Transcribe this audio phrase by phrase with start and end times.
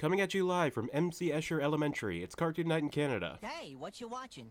[0.00, 2.22] Coming at you live from MC Escher Elementary.
[2.22, 3.38] It's Cartoon Night in Canada.
[3.42, 4.50] Hey, what you watching?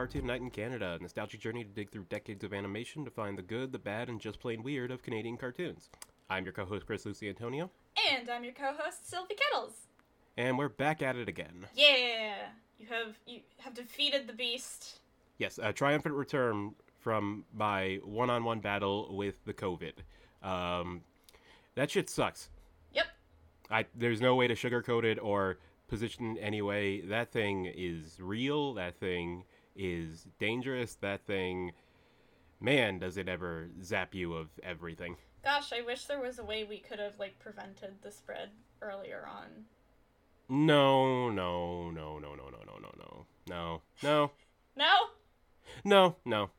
[0.00, 3.36] Cartoon Night in Canada, a nostalgic journey to dig through decades of animation to find
[3.36, 5.90] the good, the bad, and just plain weird of Canadian cartoons.
[6.30, 7.70] I'm your co-host Chris Lucy Antonio,
[8.10, 9.74] And I'm your co-host Sylvie Kettles.
[10.38, 11.66] and we're back at it again.
[11.74, 12.36] Yeah,
[12.78, 15.00] you have you have defeated the beast.
[15.36, 19.92] Yes, a triumphant return from my one-on-one battle with the COVID.
[20.42, 21.02] Um,
[21.74, 22.48] that shit sucks.
[22.94, 23.04] Yep.
[23.70, 27.02] I there's no way to sugarcoat it or position it anyway.
[27.02, 28.72] That thing is real.
[28.72, 29.44] That thing
[29.80, 30.94] is dangerous.
[31.00, 31.72] That thing,
[32.60, 35.16] man, does it ever zap you of everything.
[35.42, 38.50] Gosh, I wish there was a way we could have like prevented the spread
[38.82, 39.64] earlier on.
[40.48, 44.30] No, no, no, no, no, no, no, no, no, no, no,
[44.76, 44.96] No,
[45.84, 46.50] no, no.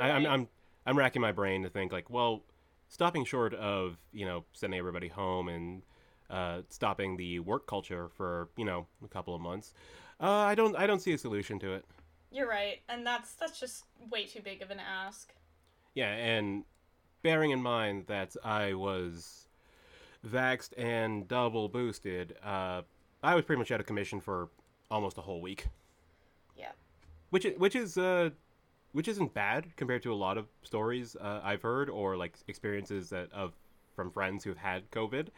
[0.00, 0.26] I, I'm.
[0.26, 0.48] I'm,
[0.86, 2.42] I'm racking my brain to think like, well,
[2.88, 5.82] stopping short of you know sending everybody home and
[6.30, 9.72] uh, stopping the work culture for you know a couple of months,
[10.20, 11.84] uh, I don't, I don't see a solution to it.
[12.30, 15.32] You're right, and that's that's just way too big of an ask.
[15.94, 16.64] Yeah, and
[17.22, 19.48] bearing in mind that I was
[20.26, 22.82] vaxxed and double boosted, uh,
[23.22, 24.48] I was pretty much out of commission for
[24.90, 25.68] almost a whole week.
[26.56, 26.72] Yeah.
[27.30, 28.30] which is, which is uh
[28.92, 33.10] which isn't bad compared to a lot of stories uh, I've heard or like experiences
[33.10, 33.52] that of
[33.94, 35.28] from friends who've had COVID.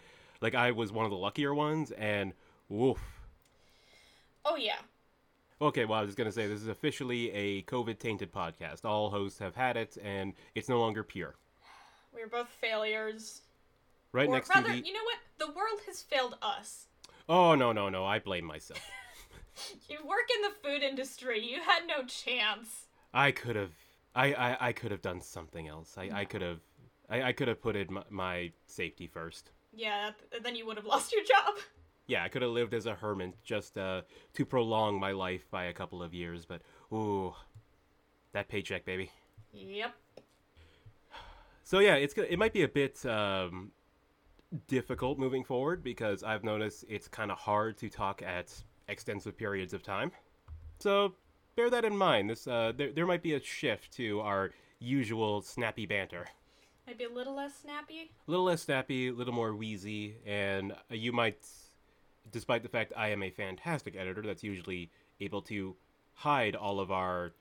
[0.41, 2.33] Like I was one of the luckier ones, and
[2.69, 3.01] woof.
[4.45, 4.79] Oh yeah.
[5.63, 8.85] Okay, well I was just gonna say this is officially a COVID tainted podcast.
[8.85, 11.35] All hosts have had it, and it's no longer pure.
[12.15, 13.43] We're both failures.
[14.13, 14.87] Right or next rather, to the.
[14.87, 15.19] you know what?
[15.39, 16.87] The world has failed us.
[17.29, 18.05] Oh no no no!
[18.05, 18.81] I blame myself.
[19.89, 21.45] You work in the food industry.
[21.45, 22.87] You had no chance.
[23.13, 23.73] I could have.
[24.15, 25.97] I, I, I could have done something else.
[25.99, 26.61] I, I could have.
[27.11, 29.51] I, I could have put in my, my safety first.
[29.73, 31.55] Yeah, th- then you would have lost your job.
[32.11, 34.03] Yeah, I could have lived as a hermit just uh,
[34.35, 36.61] to prolong my life by a couple of years, but
[36.93, 37.35] ooh,
[38.33, 39.13] that paycheck, baby.
[39.53, 39.95] Yep.
[41.63, 43.71] So yeah, it's it might be a bit um,
[44.67, 48.53] difficult moving forward because I've noticed it's kind of hard to talk at
[48.89, 50.11] extensive periods of time.
[50.81, 51.15] So
[51.55, 52.29] bear that in mind.
[52.29, 54.51] This uh, there there might be a shift to our
[54.81, 56.27] usual snappy banter.
[56.89, 58.11] Maybe a little less snappy.
[58.27, 61.47] A little less snappy, a little more wheezy, and uh, you might,
[62.33, 65.77] despite the fact I am a fantastic editor that's usually able to
[66.15, 67.33] hide all of our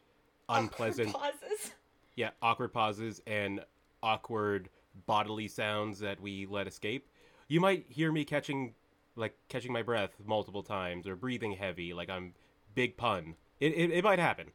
[0.47, 1.71] unpleasant, pauses.
[2.15, 3.61] yeah, awkward pauses and
[4.01, 4.69] awkward
[5.05, 7.07] bodily sounds that we let escape,
[7.47, 8.73] you might hear me catching,
[9.15, 12.33] like, catching my breath multiple times or breathing heavy, like I'm
[12.75, 13.35] big pun.
[13.59, 14.47] It, it, it might happen.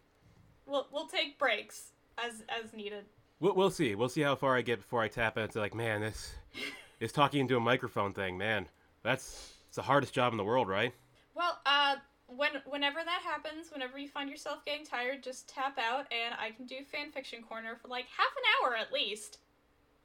[0.66, 3.04] We'll we'll take breaks as as needed.
[3.40, 3.94] We'll, we'll see.
[3.94, 6.32] We'll see how far I get before I tap into like, man, this
[7.00, 8.66] is talking into a microphone thing, man.
[9.02, 10.94] That's it's the hardest job in the world, right?
[11.34, 11.96] Well, uh,
[12.28, 16.52] when whenever that happens, whenever you find yourself getting tired, just tap out, and I
[16.52, 19.38] can do fan fiction corner for like half an hour at least.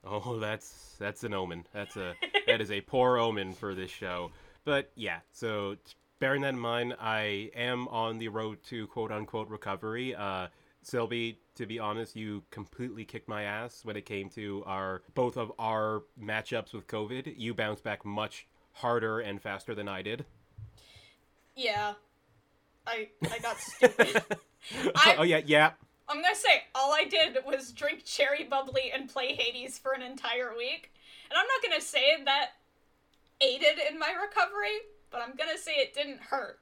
[0.03, 1.67] Oh, that's that's an omen.
[1.71, 2.15] That's a
[2.47, 4.31] that is a poor omen for this show.
[4.65, 5.75] But yeah, so
[6.17, 10.15] bearing that in mind, I am on the road to quote unquote recovery.
[10.15, 10.47] Uh,
[10.81, 15.37] Sylvie, to be honest, you completely kicked my ass when it came to our both
[15.37, 17.35] of our matchups with COVID.
[17.37, 18.47] You bounced back much
[18.79, 20.25] harder and faster than I did.
[21.55, 21.93] Yeah,
[22.87, 24.23] I I got stupid.
[24.95, 25.71] I- oh yeah, yeah.
[26.07, 30.01] I'm gonna say all I did was drink cherry bubbly and play Hades for an
[30.01, 30.91] entire week,
[31.29, 32.51] and I'm not gonna say that
[33.41, 34.79] aided in my recovery,
[35.11, 36.59] but I'm gonna say it didn't hurt.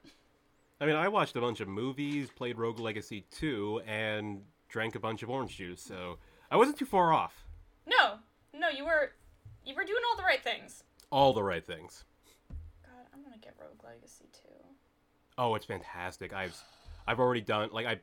[0.82, 5.00] I mean, I watched a bunch of movies, played Rogue Legacy 2, and drank a
[5.00, 6.18] bunch of orange juice, so
[6.52, 7.46] I wasn't too far off.
[7.88, 8.16] No,
[8.54, 9.12] no, you were
[9.66, 10.84] you were doing all the right things.
[11.10, 12.04] All the right things.
[13.88, 14.50] Legacy too.
[15.38, 16.34] Oh, it's fantastic.
[16.34, 16.56] I've
[17.08, 18.00] I've already done like I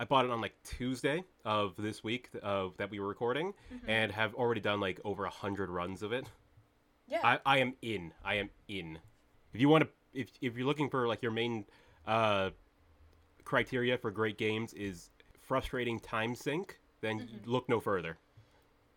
[0.00, 3.52] I bought it on like Tuesday of this week of that we were recording
[3.86, 6.26] and have already done like over a hundred runs of it.
[7.08, 7.20] Yeah.
[7.24, 8.12] I, I am in.
[8.24, 8.98] I am in.
[9.54, 11.64] If you want to if if you're looking for like your main
[12.06, 12.50] uh
[13.44, 15.10] criteria for great games is
[15.46, 17.50] frustrating time sink, then Mm-hmm.
[17.50, 18.18] look no further.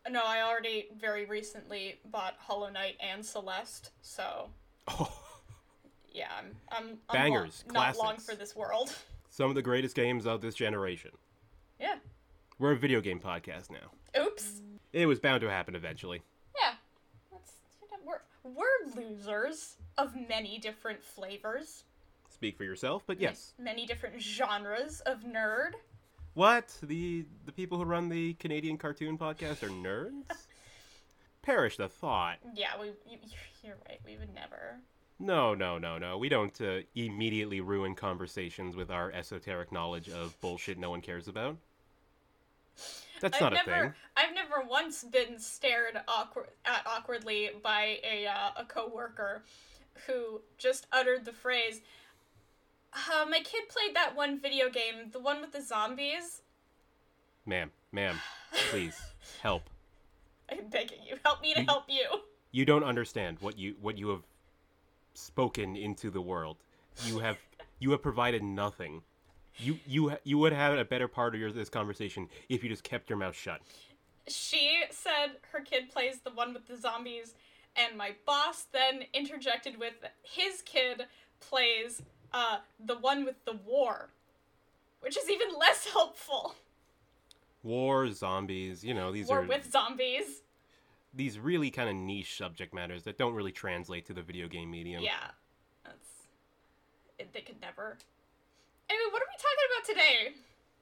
[0.09, 4.49] No, I already very recently bought Hollow Knight and Celeste, so
[4.87, 5.13] Oh,
[6.11, 8.93] yeah, I'm I'm, I'm Bangers, lo- not long for this world.
[9.29, 11.11] some of the greatest games of this generation.
[11.79, 11.95] yeah.
[12.59, 14.21] We're a video game podcast now.
[14.21, 14.61] Oops.
[14.93, 16.21] It was bound to happen eventually.
[16.55, 16.73] Yeah.
[17.31, 17.53] That's
[18.05, 21.85] we're we're losers of many different flavors.
[22.29, 23.53] Speak for yourself, but yes.
[23.57, 25.71] Many different genres of nerd.
[26.35, 26.71] What?
[26.83, 30.23] The the people who run the Canadian cartoon podcast are nerds?
[31.41, 32.37] Perish the thought.
[32.53, 33.17] Yeah, we you,
[33.63, 33.99] you're right.
[34.05, 34.77] We would never.
[35.21, 36.17] No, no, no, no.
[36.17, 41.27] We don't uh, immediately ruin conversations with our esoteric knowledge of bullshit no one cares
[41.27, 41.57] about.
[43.21, 43.93] That's I've not a never, thing.
[44.17, 49.43] I've never once been stared awkward, at awkwardly by a uh, a coworker
[50.07, 51.81] who just uttered the phrase,
[52.93, 56.41] uh, "My kid played that one video game, the one with the zombies."
[57.45, 58.19] Ma'am, ma'am,
[58.71, 58.99] please
[59.43, 59.69] help.
[60.51, 62.07] I'm begging you, help me to help you.
[62.51, 64.23] You don't understand what you what you have
[65.13, 66.57] spoken into the world.
[67.05, 67.37] You have
[67.79, 69.01] you have provided nothing.
[69.57, 72.83] You you you would have a better part of your, this conversation if you just
[72.83, 73.61] kept your mouth shut.
[74.27, 77.33] She said her kid plays the one with the zombies,
[77.75, 81.03] and my boss then interjected with his kid
[81.39, 82.01] plays
[82.33, 84.09] uh, the one with the war,
[85.01, 86.55] which is even less helpful.
[87.63, 90.41] War, zombies, you know, these War are with zombies.
[91.13, 94.71] These really kind of niche subject matters that don't really translate to the video game
[94.71, 95.03] medium.
[95.03, 95.31] Yeah,
[95.83, 96.09] that's
[97.19, 97.97] it, they could never.
[98.89, 100.35] Anyway, what are we talking about today?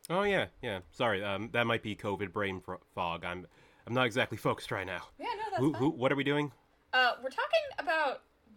[0.10, 0.80] Oh yeah, yeah.
[0.92, 2.62] Sorry, um, that might be COVID brain
[2.96, 3.24] fog.
[3.26, 3.46] I'm
[3.88, 5.02] I'm not exactly focused right now.
[5.20, 5.82] Yeah, no, that's Who, fine.
[5.82, 6.52] who, what are we doing?
[6.94, 8.22] Uh, we're talking about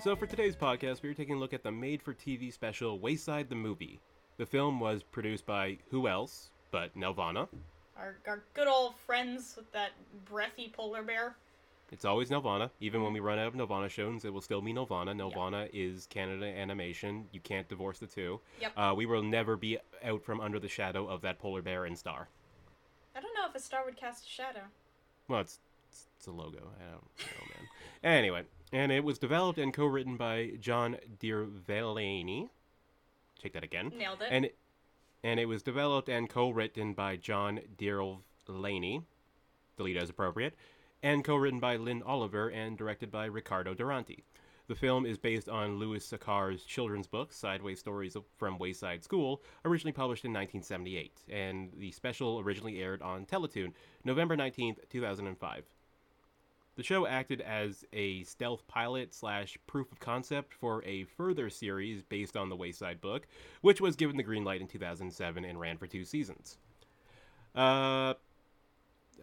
[0.00, 3.56] So for today's podcast, we are taking a look at the made-for-TV special Wayside the
[3.56, 3.98] Movie.
[4.36, 7.48] The film was produced by who else but Nelvana.
[7.96, 9.90] Our, our good old friends with that
[10.24, 11.34] breathy polar bear.
[11.90, 12.70] It's always Nelvana.
[12.78, 15.16] Even when we run out of Nelvana shows, it will still be Nelvana.
[15.16, 17.26] Nelvana is Canada Animation.
[17.32, 18.40] You can't divorce the two.
[18.60, 18.72] Yep.
[18.76, 21.98] Uh, we will never be out from under the shadow of that polar bear and
[21.98, 22.28] star.
[23.16, 24.62] I don't know if a star would cast a shadow.
[25.26, 25.58] Well, it's
[25.90, 26.70] it's, it's a logo.
[26.78, 27.68] I don't know, man.
[28.04, 32.50] Anyway, and it was developed and co-written by John Derevlany.
[33.40, 33.92] Take that again.
[33.96, 34.28] Nailed it.
[34.30, 34.56] And it,
[35.22, 39.04] and it was developed and co-written by John Derevlany.
[39.76, 40.54] Delete as appropriate.
[41.02, 44.24] And co-written by Lynn Oliver and directed by Ricardo Durante.
[44.66, 49.92] The film is based on Louis Sachar's children's book, Sideways Stories from Wayside School, originally
[49.92, 53.72] published in 1978, and the special originally aired on Teletoon,
[54.04, 55.64] November 19th, 2005.
[56.78, 62.02] The show acted as a stealth pilot slash proof of concept for a further series
[62.02, 63.26] based on the Wayside book,
[63.62, 66.56] which was given the green light in 2007 and ran for two seasons.
[67.52, 68.14] Uh,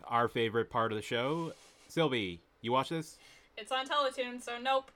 [0.03, 1.53] our favorite part of the show,
[1.87, 3.17] Sylvie, you watch this?
[3.55, 4.91] It's on Teletoon, so nope.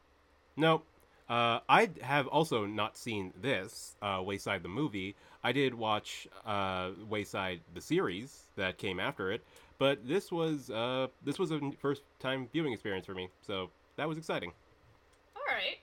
[0.58, 0.86] Nope.
[1.30, 5.16] Uh, I have also not seen this uh, Wayside the movie.
[5.44, 9.44] I did watch uh, Wayside the series that came after it,
[9.78, 14.08] but this was uh, this was a first time viewing experience for me, so that
[14.10, 14.52] was exciting.
[15.36, 15.78] All right.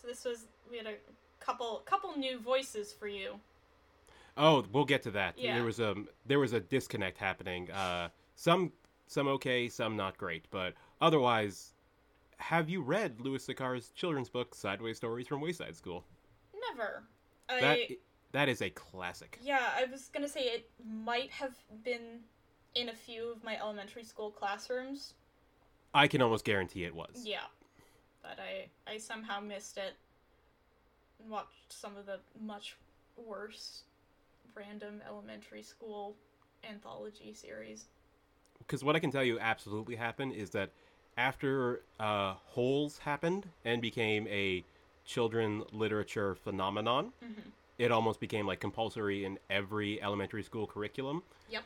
[0.00, 0.94] So this was we had a
[1.40, 3.38] couple couple new voices for you.
[4.38, 5.34] Oh, we'll get to that.
[5.36, 5.56] Yeah.
[5.56, 5.94] There was a
[6.26, 7.70] there was a disconnect happening.
[7.70, 8.72] Uh, some
[9.08, 11.74] some okay, some not great, but otherwise.
[12.38, 16.04] Have you read Louis Sachar's children's book Sideways Stories from Wayside School?
[16.70, 17.02] Never.
[17.48, 17.78] I That
[18.32, 19.38] that is a classic.
[19.42, 21.54] yeah, I was gonna say it might have
[21.84, 22.20] been
[22.74, 25.14] in a few of my elementary school classrooms.
[25.94, 27.22] I can almost guarantee it was.
[27.24, 27.46] Yeah,
[28.22, 29.94] but I I somehow missed it.
[31.20, 32.76] And watched some of the much
[33.16, 33.82] worse
[34.54, 36.16] random elementary school
[36.68, 37.86] anthology series.
[38.58, 40.72] because what I can tell you absolutely happened is that
[41.18, 44.64] after uh, Holes happened and became a
[45.04, 47.12] children literature phenomenon,
[47.78, 51.22] it almost became like compulsory in every elementary school curriculum.
[51.50, 51.64] Yep.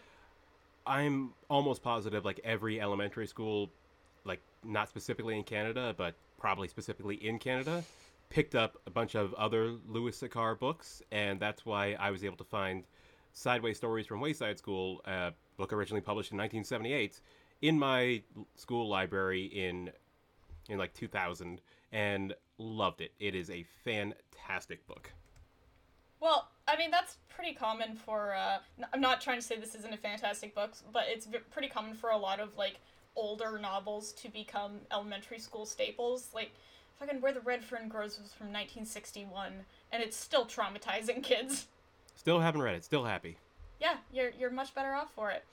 [0.87, 3.71] I'm almost positive like every elementary school,
[4.25, 7.85] like not specifically in Canada, but probably specifically in Canada,
[8.30, 12.38] picked up a bunch of other Louis Sachar books, and that's why I was able
[12.38, 12.85] to find
[13.32, 17.21] Sideways Stories from Wayside School a book originally published in 1978,
[17.62, 18.23] in my
[18.57, 19.90] school library in
[20.69, 21.61] in like 2000
[21.92, 23.12] and loved it.
[23.19, 25.11] It is a fantastic book.
[26.21, 28.35] Well, I mean that's pretty common for.
[28.35, 28.59] Uh,
[28.92, 31.95] I'm not trying to say this isn't a fantastic book, but it's v- pretty common
[31.95, 32.76] for a lot of like
[33.16, 36.28] older novels to become elementary school staples.
[36.35, 36.52] Like,
[36.99, 39.52] fucking Where the Red Fern Grows was from 1961,
[39.90, 41.66] and it's still traumatizing kids.
[42.14, 42.85] Still haven't read it.
[42.85, 43.37] Still happy.
[43.81, 45.45] Yeah, you're you're much better off for it.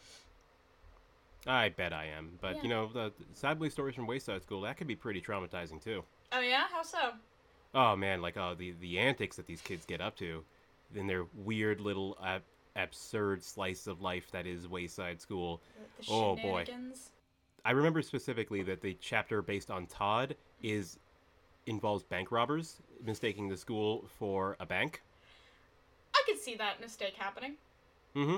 [1.47, 2.37] I bet I am.
[2.41, 2.61] But Yeah.
[2.63, 6.03] you know, the Sadly stories from Wayside School that could be pretty traumatizing too.
[6.31, 7.13] Oh yeah, how so?
[7.73, 10.43] Oh man, like oh the the antics that these kids get up to,
[10.95, 12.43] in their weird little ab-
[12.75, 15.61] absurd slice of life that is Wayside School.
[16.09, 16.65] Oh, boy.
[17.65, 20.97] I remember specifically that the chapter based on Todd is
[21.65, 25.01] involves bank robbers mistaking the school for a bank.
[26.15, 27.55] I could see that mistake happening.
[28.15, 28.37] Mm-hmm.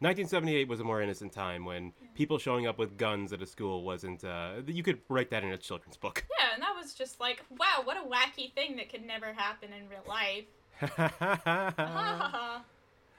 [0.00, 3.84] 1978 was a more innocent time when people showing up with guns at a school
[3.84, 4.24] wasn't.
[4.24, 6.24] Uh, you could write that in a children's book.
[6.40, 9.68] Yeah, and that was just like, wow, what a wacky thing that could never happen
[9.74, 10.46] in real life.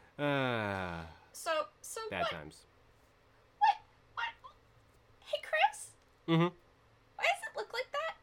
[0.19, 2.31] ah, so, so bad what?
[2.31, 2.65] times.
[3.59, 3.77] What?
[4.15, 4.53] What?
[5.19, 5.91] Hey, Chris.
[6.27, 6.47] Mm-hmm.
[7.15, 8.15] Why does it look like that?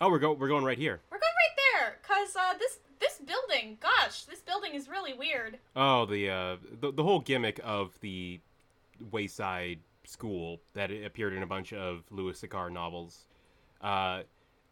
[0.00, 1.00] Oh, we're go we're going right here.
[1.10, 2.78] We're going right there, cause uh, this
[3.18, 5.58] this building, gosh, this building is really weird.
[5.76, 8.40] Oh, the uh, the the whole gimmick of the
[9.10, 12.70] Wayside School that it appeared in a bunch of Louis C.K.
[12.70, 13.26] novels.
[13.80, 14.22] Uh,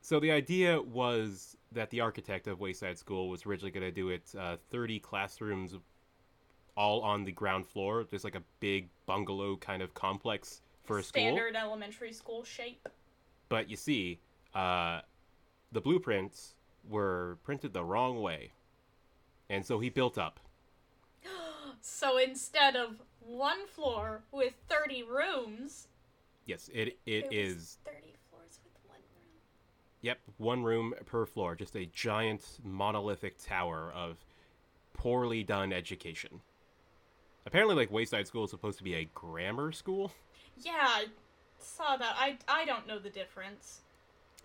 [0.01, 4.11] so the idea was that the architect of Wayside School was originally going to do
[4.11, 5.75] it uh, 30 classrooms,
[6.77, 11.03] all on the ground floor, just like a big bungalow kind of complex for a
[11.03, 11.23] school.
[11.23, 12.89] Standard elementary school shape.
[13.49, 14.21] But you see,
[14.55, 15.01] uh,
[15.73, 16.56] the blueprints
[16.89, 18.53] were printed the wrong way,
[19.49, 20.41] and so he built up.
[21.83, 25.87] So instead of one floor with 30 rooms,
[26.47, 29.41] Yes, it it was 30 floors with one room.
[30.01, 34.17] Yep, one room per floor, just a giant monolithic tower of
[34.95, 36.41] poorly done education.
[37.47, 40.13] Apparently, like Wayside School is supposed to be a grammar school.
[40.59, 41.07] Yeah, I
[41.59, 42.17] saw that.
[42.19, 43.81] I I don't know the difference.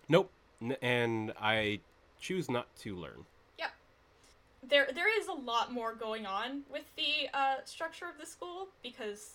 [0.08, 0.30] Nope,
[0.60, 1.80] N- and I
[2.22, 3.26] choose not to learn.
[3.58, 3.66] Yeah.
[4.62, 8.68] There there is a lot more going on with the uh, structure of the school
[8.82, 9.34] because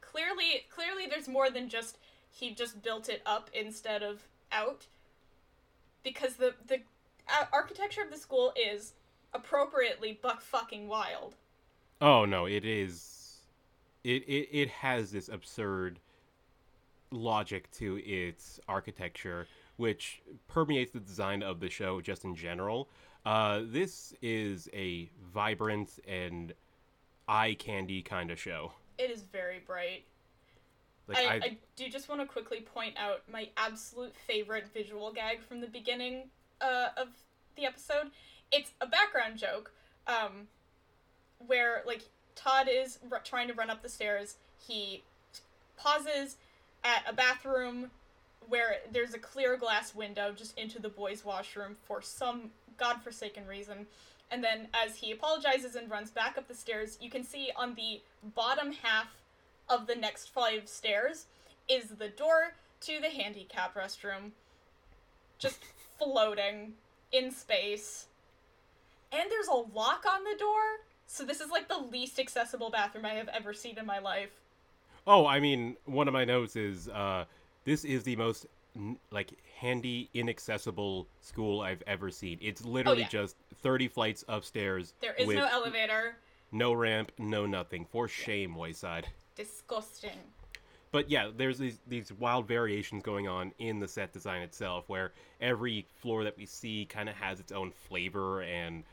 [0.00, 1.98] clearly clearly there's more than just
[2.30, 4.86] he just built it up instead of out
[6.02, 6.80] because the the
[7.52, 8.94] architecture of the school is
[9.32, 11.34] appropriately buck fucking wild.
[12.00, 13.40] Oh no, it is.
[14.02, 15.98] It it it has this absurd
[17.10, 22.88] logic to its architecture, which permeates the design of the show just in general.
[23.24, 26.52] Uh, this is a vibrant and
[27.26, 28.72] eye candy kind of show.
[28.98, 30.04] It is very bright.
[31.06, 35.12] Like I, I, I do just want to quickly point out my absolute favorite visual
[35.12, 37.08] gag from the beginning uh, of
[37.56, 38.10] the episode.
[38.52, 39.72] It's a background joke,
[40.06, 40.48] um,
[41.46, 42.02] where like
[42.36, 44.36] Todd is r- trying to run up the stairs.
[44.66, 45.02] He
[45.76, 46.36] pauses
[46.82, 47.90] at a bathroom
[48.48, 53.86] where there's a clear glass window just into the boys' washroom for some godforsaken reason.
[54.30, 57.74] And then, as he apologizes and runs back up the stairs, you can see on
[57.74, 58.00] the
[58.34, 59.08] bottom half
[59.68, 61.26] of the next five stairs
[61.68, 64.32] is the door to the handicap restroom.
[65.38, 65.58] Just
[65.98, 66.74] floating
[67.12, 68.06] in space.
[69.12, 70.80] And there's a lock on the door.
[71.06, 74.30] So this is like the least accessible bathroom I have ever seen in my life.
[75.06, 77.24] oh, I mean, one of my notes is uh,
[77.64, 78.46] this is the most
[79.10, 82.38] like handy, inaccessible school I've ever seen.
[82.40, 83.08] It's literally yeah.
[83.08, 84.94] just thirty flights upstairs.
[85.00, 86.16] There is no elevator.
[86.50, 87.86] no ramp, no nothing.
[87.90, 89.08] For shame, Wayside.
[89.36, 90.18] Disgusting.
[90.90, 95.12] But yeah, there's these these wild variations going on in the set design itself, where
[95.40, 98.84] every floor that we see kind of has its own flavor and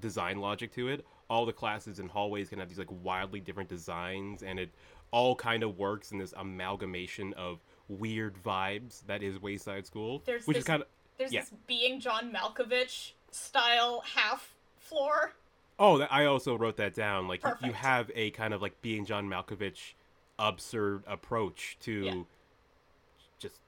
[0.00, 1.04] design logic to it.
[1.28, 4.70] All the classes and hallways can have these like wildly different designs, and it
[5.10, 10.46] all kind of works in this amalgamation of weird vibes that is Wayside School, There's
[10.46, 10.88] which this- is kind of
[11.18, 11.40] There's Yeah.
[11.40, 15.32] this being John Malkovich style half floor.
[15.78, 17.26] Oh, that, I also wrote that down.
[17.28, 19.94] Like you- you have a kind of like being John Malkovich
[20.38, 22.22] absurd approach to Yeah.
[23.38, 23.60] just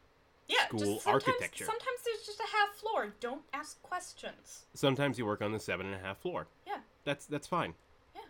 [0.46, 1.64] Yeah, School just sometimes, architecture.
[1.64, 3.14] Sometimes there's just a half floor.
[3.20, 4.66] Don't ask questions.
[4.74, 6.48] sometimes you work on the seven and a half floor.
[6.66, 6.80] Yeah.
[7.04, 7.74] That's that's fine.
[8.14, 8.22] Yeah,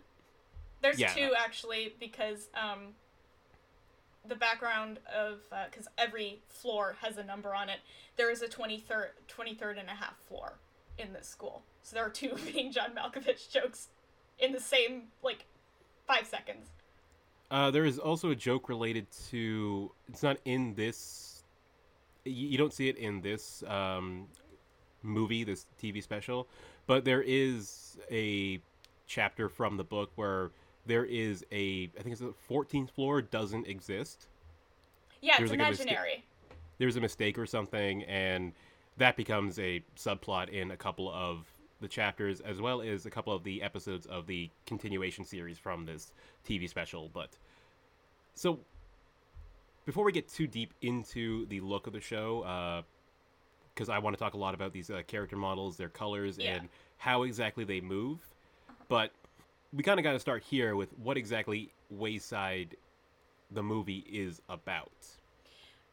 [0.81, 1.13] there's Yeah.
[1.13, 2.95] two actually because um,
[4.29, 7.79] the background of because every floor has a number on it.
[8.15, 10.59] There is a 23rd, 23rd and a half floor
[10.97, 13.87] in this school, so there are two being John Malkovich jokes
[14.37, 15.45] in the same like
[16.07, 16.67] five seconds.
[17.51, 19.91] Uh, there is also a joke related to.
[20.07, 21.43] It's not in this.
[22.25, 24.27] y- You don't see it in this um,
[25.01, 26.47] movie, this TV special,
[26.85, 28.61] but there is a
[29.07, 30.51] chapter from the book where
[30.85, 31.89] there is a.
[31.97, 34.27] I think it's the 14th floor doesn't exist.
[35.21, 36.23] Yeah, it's There's like a mistake-
[36.77, 38.53] There's a mistake or something, and
[38.97, 41.45] that becomes a subplot in a couple of
[41.81, 45.85] the chapters, as well as a couple of the episodes of the continuation series from
[45.85, 46.11] this
[46.45, 47.09] TV special.
[47.13, 47.29] But
[48.35, 48.59] so,
[49.85, 52.83] before we get too deep into the look of the show,
[53.73, 56.55] because I want to talk a lot about these uh, character models, their colors, Yeah.
[56.55, 58.19] and how exactly they move,
[58.89, 59.11] but
[59.73, 62.75] we kind of got to start here with what exactly Wayside,
[63.51, 64.91] the movie, is about.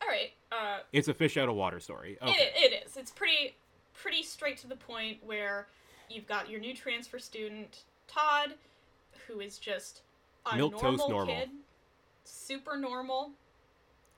[0.03, 0.33] All right.
[0.53, 2.19] Uh, It's a fish out of water story.
[2.23, 2.33] Okay.
[2.33, 2.97] It, it is.
[2.97, 3.55] It's pretty
[3.95, 5.69] pretty straight to the point where
[6.11, 8.55] you've got your new transfer student Todd,
[9.27, 10.03] who is just
[10.45, 11.35] a Milquetoast normal, normal.
[11.35, 11.51] kid,
[12.25, 13.31] super normal,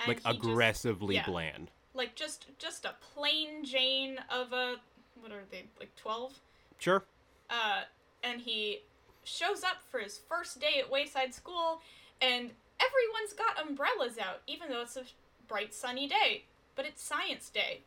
[0.01, 1.27] and like he just- aggressively yeah.
[1.27, 1.71] bland.
[1.95, 4.77] like just just a plain Jane of a
[5.21, 6.33] what are they like twelve?
[6.79, 7.05] Sure.
[7.51, 7.83] uh,
[8.23, 8.81] and he
[9.29, 11.81] shows up for his first day at Wayside School,
[12.21, 15.05] and everyone's got umbrellas out, even though it's a
[15.47, 16.45] bright sunny day.
[16.75, 17.81] But it's Science Day,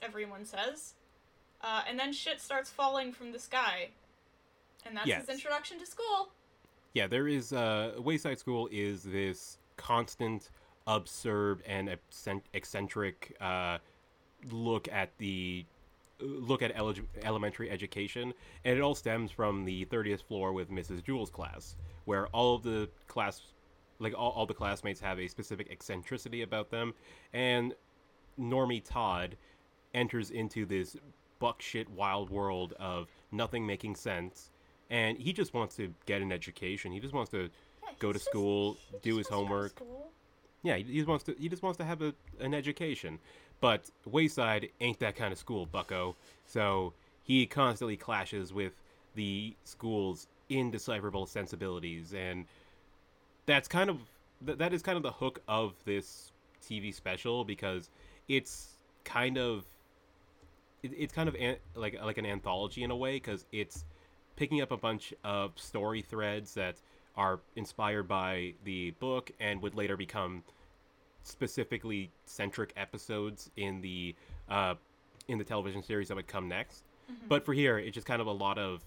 [0.00, 0.94] everyone says.
[1.60, 3.88] Uh, and then shit starts falling from the sky,
[4.86, 5.20] and that's Yes.
[5.26, 6.30] his introduction to school.
[6.94, 10.50] Yeah, there is uh Wayside School is this constant
[10.86, 11.96] absurd and
[12.54, 13.78] eccentric uh
[14.50, 15.64] look at the
[16.20, 18.34] look at ele- elementary education
[18.64, 21.02] and it all stems from the 30th floor with Mrs.
[21.04, 23.40] Jewls's class where all of the class
[24.00, 26.92] like all, all the classmates have a specific eccentricity about them
[27.32, 27.74] and
[28.38, 29.36] Normie Todd
[29.94, 30.96] enters into this
[31.40, 34.50] buckshit wild world of nothing making sense
[34.90, 37.42] and he just wants to get an education he just wants to
[37.84, 39.80] Yeah, go to just- school do his homework
[40.64, 43.20] yeah, he he just wants to he just wants to have a, an education.
[43.60, 46.14] But Wayside ain't that kind of school, bucko.
[46.46, 46.92] So
[47.22, 48.72] he constantly clashes with
[49.14, 52.46] the school's indecipherable sensibilities and
[53.44, 53.98] that's kind of
[54.40, 56.30] that is kind of the hook of this
[56.64, 57.90] TV special because
[58.28, 58.68] it's
[59.04, 59.64] kind of
[60.82, 63.84] it's kind of an, like like an anthology in a way because it's
[64.36, 66.76] picking up a bunch of story threads that
[67.16, 70.44] are inspired by the book and would later become
[71.28, 74.14] specifically centric episodes in the
[74.48, 74.74] uh,
[75.28, 76.84] in the television series that would come next.
[77.28, 78.84] But for here, it's just kind of a lot of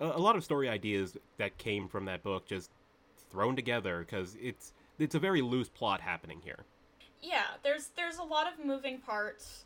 [0.00, 2.70] a, a lot of story ideas that came from that book just
[3.30, 6.64] thrown together because it's it's a very loose plot happening here.
[7.22, 9.64] Yeah, there's there's a lot of moving parts.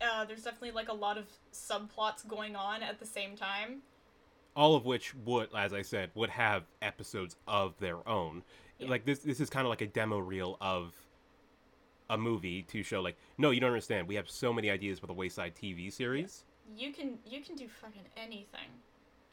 [0.00, 3.82] Uh, there's definitely like a lot of subplots going on at the same time.
[4.56, 8.44] all of which would, as I said, would have episodes of their own.
[8.78, 8.88] Yeah.
[8.88, 10.94] Like this, this is kind of like a demo reel of
[12.10, 14.08] a movie to show, like, no, you don't understand.
[14.08, 16.44] We have so many ideas for the Wayside TV series.
[16.76, 18.68] You can you can do fucking anything.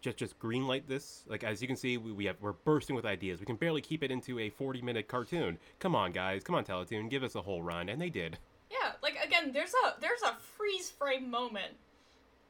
[0.01, 1.23] Just, just greenlight this.
[1.27, 3.39] Like, as you can see, we, we have we're bursting with ideas.
[3.39, 5.58] We can barely keep it into a forty-minute cartoon.
[5.80, 8.38] Come on, guys, come on, Teletoon, give us a whole run, and they did.
[8.69, 11.75] Yeah, like again, there's a there's a freeze frame moment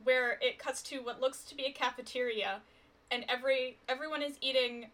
[0.04, 2.62] where it cuts to what looks to be a cafeteria,
[3.12, 4.88] and every everyone is eating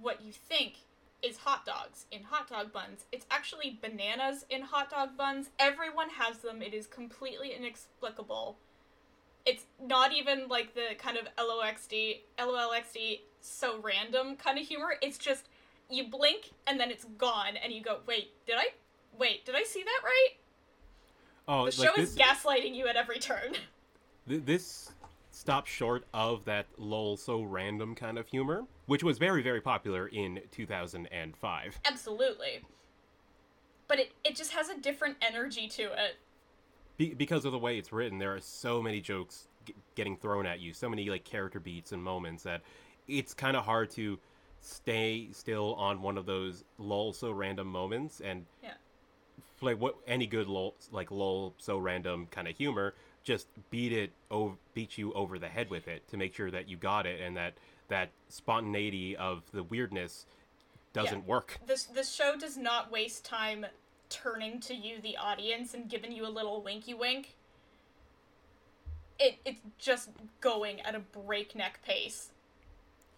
[0.00, 0.78] what you think
[1.24, 3.04] is hot dogs in hot dog buns.
[3.12, 5.50] It's actually bananas in hot dog buns.
[5.58, 6.60] Everyone has them.
[6.62, 8.56] It is completely inexplicable.
[9.46, 14.94] It's not even like the kind of LOXD, LOLXD, so random kind of humor.
[15.02, 15.48] It's just
[15.90, 18.68] you blink and then it's gone, and you go, wait, did I?
[19.18, 20.28] Wait, did I see that right?
[21.46, 23.52] Oh, The like show this, is gaslighting you at every turn.
[24.28, 24.90] th- this
[25.30, 30.06] stops short of that lol so random kind of humor, which was very very popular
[30.06, 31.80] in 2005.
[31.84, 32.60] Absolutely.
[33.86, 36.16] But it, it just has a different energy to it.
[36.96, 40.46] Be- because of the way it's written, there are so many jokes g- getting thrown
[40.46, 42.62] at you, so many like character beats and moments that
[43.08, 44.18] it's kind of hard to
[44.60, 48.72] stay still on one of those lol so random moments and Yeah.
[49.60, 54.10] like what any good lol like lol so random kind of humor just beat it
[54.30, 57.20] over beat you over the head with it to make sure that you got it
[57.20, 57.52] and that
[57.88, 60.26] that spontaneity of the weirdness
[60.92, 61.24] doesn't Yeah.
[61.26, 63.66] work This this show does not waste time
[64.10, 67.36] turning to you, the audience, and giving you a little winky wink.
[69.18, 72.30] It it's just going at a breakneck pace.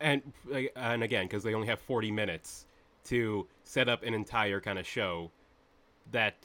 [0.01, 0.33] and
[0.77, 2.67] and again because they only have 40 minutes
[3.05, 5.31] to set up an entire kind of show
[6.13, 6.37] that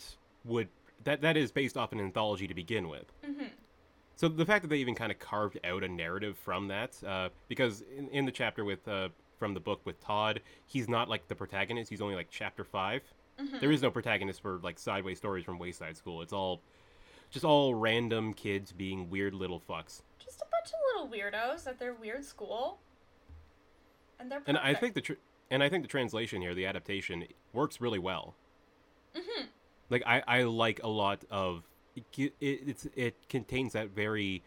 [0.46, 0.70] would
[1.04, 3.48] that that is based off an anthology to begin with Mm-hmm.
[4.16, 7.30] So the fact that they even kind of carved out a narrative from that uh,
[7.48, 11.28] because in, in the chapter with uh, from the book with Todd, he's not like
[11.28, 11.90] the protagonist.
[11.90, 13.02] He's only like chapter 5
[13.60, 16.22] There is no protagonist for like sideways stories from Wayside School.
[16.22, 16.62] It's all
[17.30, 20.02] just all random kids being weird little fucks.
[20.20, 22.80] Just a bunch of little weirdos at their weird school.
[24.20, 25.14] And they're And I think the tr-
[25.50, 28.36] and I think the translation here, the adaptation, works really well.
[29.16, 29.46] Mm-hmm.
[29.90, 31.64] Like I, I like a lot of
[31.96, 32.34] it, it.
[32.40, 34.44] It's it contains that very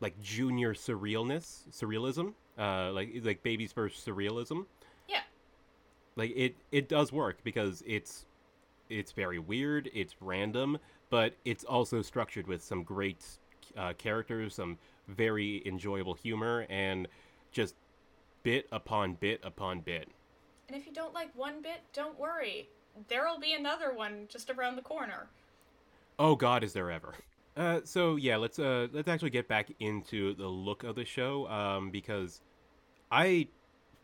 [0.00, 4.66] like junior surrealness, surrealism, uh, like like baby's first surrealism.
[5.08, 5.20] Yeah.
[6.16, 8.26] Like it, it does work because it's
[8.88, 10.78] it's very weird, it's random,
[11.10, 13.24] but it's also structured with some great
[13.76, 14.78] uh, characters, some
[15.08, 17.08] very enjoyable humor, and
[17.52, 17.74] just
[18.42, 20.08] bit upon bit upon bit.
[20.68, 22.68] And if you don't like one bit, don't worry.
[23.08, 25.28] There'll be another one just around the corner.
[26.18, 27.14] Oh God, is there ever?
[27.56, 31.48] Uh, so yeah, let's uh let's actually get back into the look of the show,
[31.48, 32.40] um, because
[33.10, 33.48] I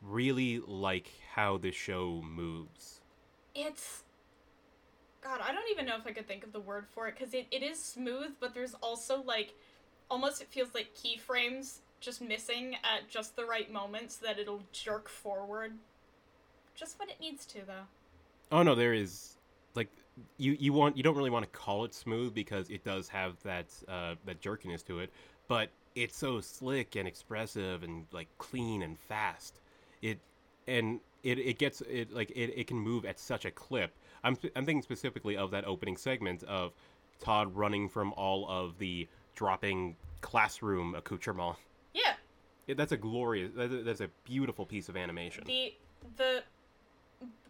[0.00, 3.00] really like how the show moves.
[3.54, 4.04] It's.
[5.22, 7.32] God, I don't even know if I could think of the word for it because
[7.32, 9.54] it, it is smooth, but there's also like.
[10.10, 15.08] Almost it feels like keyframes just missing at just the right moments that it'll jerk
[15.08, 15.72] forward.
[16.74, 17.86] Just when it needs to, though.
[18.50, 19.36] Oh no, there is
[20.36, 23.42] you you want you don't really want to call it smooth because it does have
[23.42, 25.10] that uh, that jerkiness to it,
[25.48, 29.60] but it's so slick and expressive and like clean and fast.
[30.00, 30.18] It
[30.66, 33.92] and it, it gets it like it, it can move at such a clip.
[34.24, 36.72] I'm I'm thinking specifically of that opening segment of
[37.20, 41.56] Todd running from all of the dropping classroom accoutrement.
[41.94, 42.14] Yeah,
[42.66, 45.44] It, that's a glorious that's a, that's a beautiful piece of animation.
[45.46, 45.74] the
[46.16, 46.42] the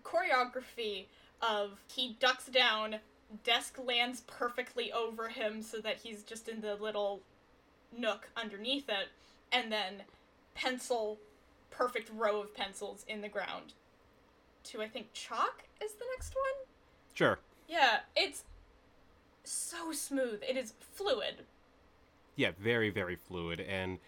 [0.05, 1.07] choreography
[1.43, 2.97] of he ducks down,
[3.45, 7.21] desk lands perfectly over him so that he's just in the little
[7.97, 9.09] nook underneath it,
[9.51, 10.03] and then
[10.55, 11.19] pencil
[11.71, 13.75] perfect row of pencils in the ground.
[14.65, 16.67] To I think chalk is the next one.
[17.15, 17.39] Sure.
[17.69, 18.45] Yeah, it's
[19.45, 20.43] so smooth.
[20.49, 21.45] It is fluid.
[22.37, 23.99] yeah very very fluid and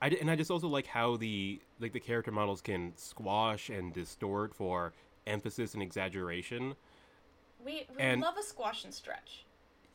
[0.00, 3.92] I, and I just also like how the like the character models can squash and
[3.92, 4.92] distort for
[5.26, 6.74] emphasis and exaggeration.
[7.64, 9.44] We, we And- love a squash and stretch.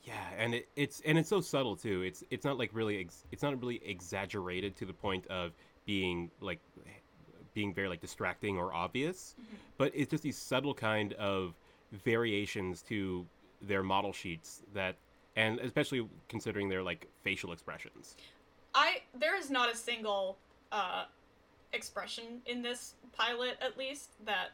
[0.04, 2.02] yeah and it, it's and it's so subtle too.
[2.02, 5.52] It's it's not like really ex- it's not really exaggerated to the point of
[5.86, 6.60] being like
[7.54, 9.36] being very like distracting or obvious
[9.78, 11.54] but it's just these subtle kind of
[11.92, 13.26] variations to
[13.62, 14.96] their model sheets that
[15.36, 18.16] and especially considering their like facial expressions.
[18.74, 20.38] I there is not a single
[20.72, 21.06] uh,
[21.74, 24.50] expression in this pilot, at least that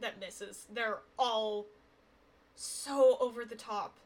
[0.00, 0.66] that misses.
[0.72, 1.66] They're all
[2.54, 3.96] so over the top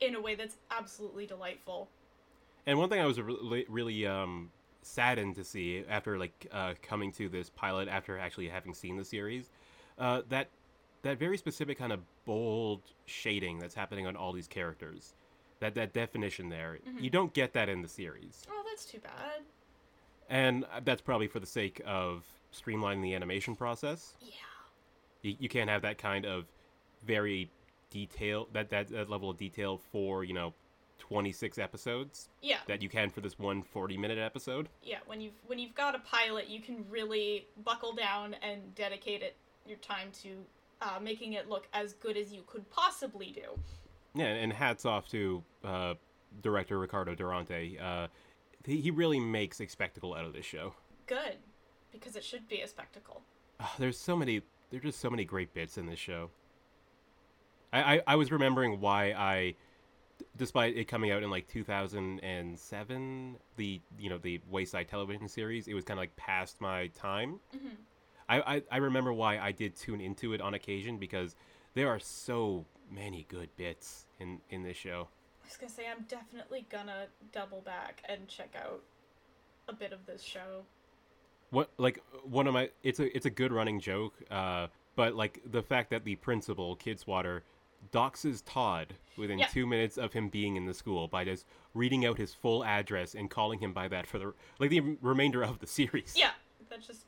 [0.00, 1.88] in a way that's absolutely delightful.
[2.66, 4.50] And one thing I was really, really um,
[4.82, 9.04] saddened to see after like uh, coming to this pilot after actually having seen the
[9.04, 9.50] series,
[9.98, 10.48] uh, that
[11.02, 15.14] that very specific kind of bold shading that's happening on all these characters,
[15.60, 19.42] that that definition there, you don't get that in the series, Oh, that's too bad.
[20.28, 24.14] and that's probably for the sake of streamlining the animation process.
[24.20, 24.30] Yeah.
[25.26, 26.44] You, you can't have that kind of
[27.04, 27.50] very
[27.90, 30.54] detail that, that that level of detail for you know
[30.98, 32.58] 26 episodes Yeah.
[32.66, 34.68] that you can for this one 40 minute episode.
[34.82, 39.22] yeah, when you've when you've got a pilot, you can really buckle down and dedicate
[39.22, 39.36] it
[39.66, 40.28] your time to
[40.80, 43.58] uh, making it look as good as you could possibly do.
[44.14, 45.94] Yeah, and hats off to uh,
[46.42, 47.78] director Ricardo Durante.
[47.78, 48.06] Uh,
[48.64, 50.72] he, he really makes a spectacle out of this show.
[51.06, 51.36] Good,
[51.92, 53.22] because it should be a spectacle.
[53.60, 54.42] Ah, there's so many.
[54.70, 56.30] There's just so many great bits in this show.
[57.72, 59.54] I, I, I was remembering why I,
[60.36, 65.74] despite it coming out in like 2007, the you know the Wayside television series, it
[65.74, 67.40] was kind of like past my time.
[67.54, 67.74] Mm-hmm.
[68.28, 71.36] I, I I remember why I did tune into it on occasion because
[71.74, 75.08] there are so many good bits in in this show.
[75.42, 78.82] I was gonna say I'm definitely gonna double back and check out
[79.68, 80.64] a bit of this show.
[81.56, 85.40] What like one of my it's a it's a good running joke uh but like
[85.50, 87.40] the fact that the principal Kidswatter
[87.90, 92.18] doxes todd within two minutes of him being in the school by just reading out
[92.18, 95.66] his full address and calling him by that for the like the remainder of the
[95.66, 96.12] series.
[96.14, 96.32] Yeah,
[96.68, 97.06] that just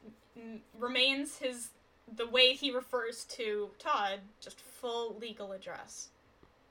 [0.79, 1.69] remains his
[2.17, 6.09] the way he refers to Todd, just full legal address.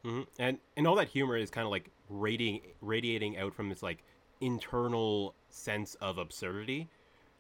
[0.04, 3.84] hmm and and all that humor is kind of like radiating radiating out from this
[3.84, 4.04] like
[4.42, 6.90] internal sense of absurdity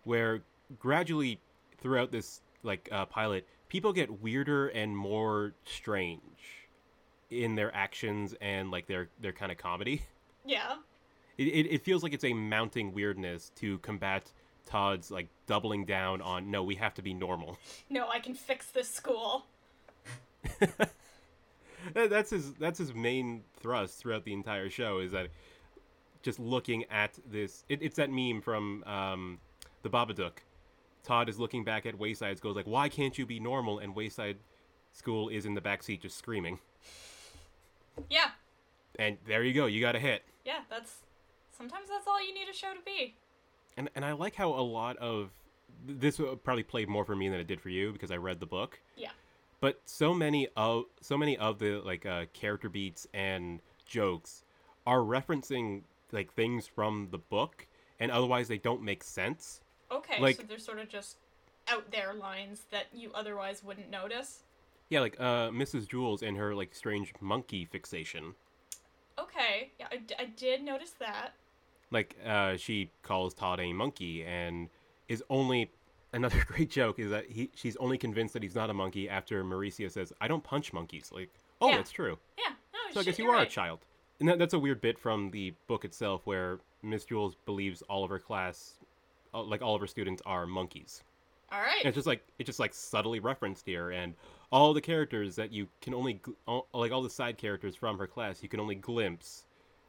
[0.07, 0.41] where
[0.79, 1.39] gradually
[1.79, 6.21] throughout this like uh, pilot people get weirder and more strange
[7.29, 10.01] in their actions and like their their kind of comedy
[10.45, 10.75] Yeah,
[11.37, 14.31] it, it, it feels like it's a mounting weirdness to combat
[14.65, 17.57] Todd's like doubling down on no, we have to be normal.
[17.89, 19.45] No, I can fix this school.
[21.93, 25.27] That's his that's his main thrust throughout the entire show is that
[26.21, 29.39] just looking at this it, it's that meme from um,
[29.83, 30.39] the Babadook.
[31.03, 34.37] Todd is looking back at Wayside goes like, "Why can't you be normal?" And Wayside
[34.93, 36.59] School is in the back seat just screaming.
[38.09, 38.29] Yeah,
[38.99, 40.23] And there you go, you got a hit.
[40.45, 40.97] yeah, that's
[41.55, 43.15] sometimes that's all you need a show to be.
[43.75, 45.31] And and I like how a lot of
[45.85, 48.45] this probably played more for me than it did for you because I read the
[48.45, 48.79] book.
[48.95, 49.09] Yeah.
[49.59, 54.43] but so many of so many of the like uh, character beats and jokes
[54.85, 57.65] are referencing like things from the book
[57.99, 61.17] and otherwise they don't make sense Okay, Like- so they're sort of just
[61.67, 64.43] out there lines that you otherwise wouldn't notice.
[64.89, 68.35] yeah like uh mrs Jewls and her like strange monkey fixation
[69.19, 71.31] Okay, yeah, I, d- I did notice that.
[71.91, 74.69] like uh she calls todd a monkey and
[75.09, 75.71] is only
[76.13, 79.43] another great joke is that he she's only convinced that he's not a monkey after
[79.43, 81.29] Maurecia says i don't punch monkeys like
[81.61, 81.77] oh Yeah.
[81.77, 83.47] that's true Yeah, no, So I guess you you're right.
[83.47, 83.79] a child.
[84.19, 88.03] And that, that's a weird bit from the book itself where Miss Jewls believes all
[88.03, 88.76] of her class,
[89.45, 91.03] like all of her students, are monkeys.
[91.51, 91.77] All right.
[91.79, 94.13] And it's just like it's just like subtly referenced here, and
[94.51, 97.97] all the characters that you can only gl- all, like all the side characters from
[97.97, 99.45] her class you can only glimpse,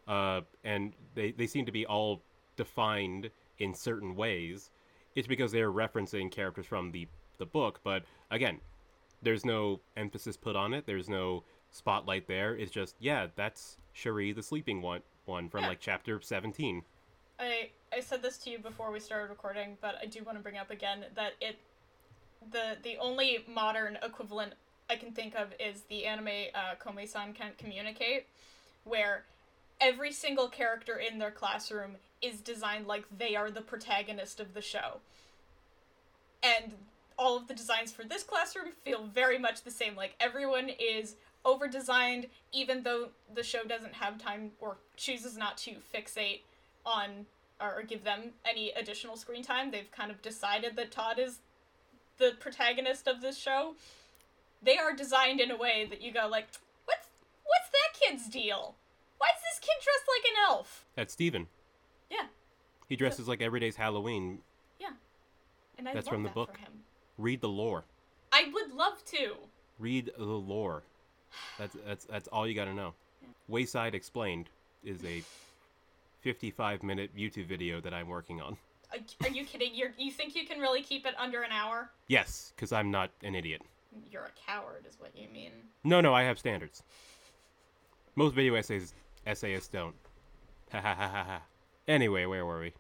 [0.07, 2.23] uh, and they they seem to be all
[2.57, 4.71] defined in certain ways.
[5.15, 7.09] It's because they're referencing characters from the
[7.39, 8.61] the book, but again,
[9.23, 10.87] there's no emphasis put on it.
[10.87, 12.55] There's no spotlight there.
[12.57, 15.69] It's just yeah, that's Sharie, the sleeping one one from Yeah.
[15.71, 16.83] like chapter seventeen.
[17.39, 20.43] I I said this to you before we started recording, but I do want to
[20.43, 21.59] bring up again that it
[22.51, 24.55] the the only modern equivalent
[24.91, 28.27] I can think of is the anime uh, Komi-san Can't Communicate,
[28.85, 29.25] where
[29.81, 34.63] every single character in their classroom is designed like they are the protagonist of the
[34.63, 35.01] show.
[36.43, 36.73] And
[37.19, 39.95] all of the designs for this classroom feel very much the same.
[39.95, 45.59] Like everyone is over designed, even though the show doesn't have time or chooses not
[45.59, 46.41] to fixate
[46.89, 47.27] on
[47.61, 49.71] or give them any additional screen time.
[49.71, 51.41] They've kind of decided that Todd is
[52.19, 53.75] the protagonist of this show.
[54.63, 56.49] They are designed in a way that you go like,
[56.85, 57.09] what's
[57.45, 58.75] what's that kid's deal?
[59.19, 60.85] Why is this kid dressed like an elf?
[60.95, 61.47] That's Steven.
[62.11, 62.27] Yeah,
[62.89, 64.39] He dresses like every day's Halloween.
[64.81, 64.91] yeah.
[65.77, 66.59] And I That's from the that book.
[67.19, 67.85] Read the lore.
[68.33, 69.35] I would love to.
[69.79, 70.83] Read the lore.
[71.59, 72.95] That's that's that's all you got to know.
[73.49, 74.49] Wayside Explained
[74.85, 75.23] is a
[76.21, 78.57] 55 minute YouTube video that I'm working on.
[78.93, 79.75] Are, you kidding?
[79.75, 81.91] You you think you can really keep it under an hour?
[82.07, 83.63] Yes, because I'm not an idiot.
[84.11, 85.53] You're a coward, is what you mean.
[85.85, 86.83] No, no, I have standards.
[88.17, 88.95] Most video essays
[89.27, 89.95] essayists don't.
[90.73, 91.43] Ha ha ha ha ha.
[91.87, 92.73] Anyway, where were we?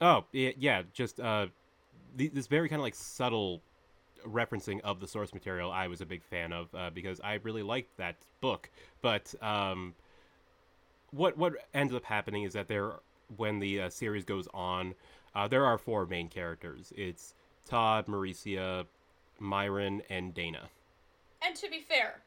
[0.00, 1.46] Oh, yeah, yeah just uh,
[2.16, 3.62] this very kind of like subtle
[4.26, 7.62] referencing of the source material I was a big fan of uh, because I really
[7.62, 8.70] liked that book.
[9.02, 9.94] But um,
[11.10, 12.92] what what ends up happening is that there,
[13.36, 14.94] when the uh, series goes on,
[15.34, 16.92] uh, there are four main characters.
[16.96, 17.34] It's
[17.66, 18.86] Todd, Maurecia,
[19.38, 20.68] Myron, and Dana.
[21.42, 22.20] And to be fair,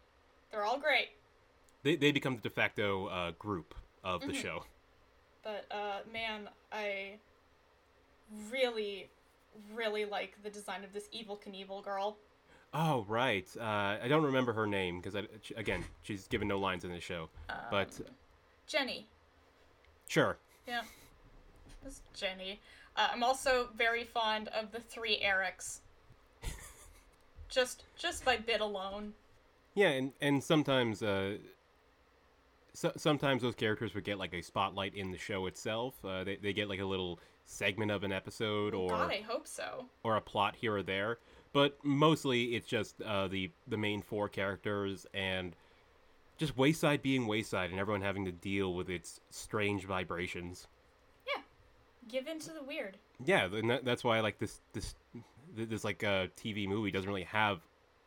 [0.52, 1.10] they're all great.
[1.84, 4.63] They they become the de facto uh, group of the show.
[5.44, 7.13] But uh, man, I
[8.52, 9.10] really,
[9.74, 12.17] really like the design of this Evel Knievel girl.
[12.74, 15.22] Oh right, uh, I don't remember her name because
[15.58, 17.30] again she's given no lines in the show.
[17.70, 18.00] but
[18.71, 19.07] Jenny.
[20.07, 20.84] sure, Yeah.
[21.84, 22.62] This Jenny.
[22.95, 25.79] Uh, I'm also very fond of the three Erics.
[27.49, 29.13] just just by bit alone.
[29.73, 31.38] yeah, and and sometimes uh,
[32.73, 35.95] so, sometimes those characters would get like a spotlight in the show itself.
[36.05, 39.47] Uh, they they get like a little segment of an episode or God, I hope
[39.47, 39.86] so.
[40.03, 41.17] or a plot here or there.
[41.51, 45.55] But mostly it's just uh, the the main four characters and
[46.41, 50.67] just Wayside being Wayside and everyone having to deal with its strange vibrations.
[51.27, 51.43] Yeah.
[52.10, 52.97] Give in to the weird.
[53.23, 54.95] Yeah, and that, that's why like this this
[55.56, 57.60] this like uh, TV movie doesn't really have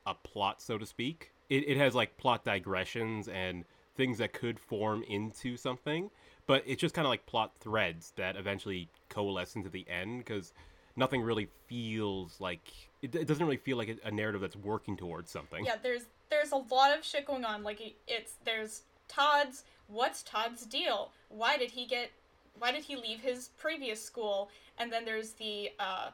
[0.05, 1.31] a plot, so to speak.
[1.49, 3.65] It it has like plot digressions and
[3.97, 6.11] things that could form into something,
[6.49, 10.53] but it's just kind of like plot threads that eventually coalesce into the end because
[10.97, 12.71] nothing really feels like
[13.03, 15.65] it, it doesn't really feel like a, narrative that's working towards something.
[15.65, 17.63] Yeah, there's there's a lot of shit going on.
[17.63, 19.65] Like it- it's there's Todd's.
[19.89, 21.11] What's Todd's deal?
[21.29, 22.11] Why did he get?
[22.59, 24.49] Why did he leave his previous school?
[24.79, 26.11] And then there's the uh,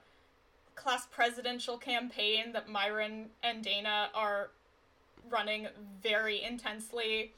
[0.75, 4.51] class presidential campaign that Myron and Dana are
[5.31, 5.69] running
[6.03, 7.33] very intensely.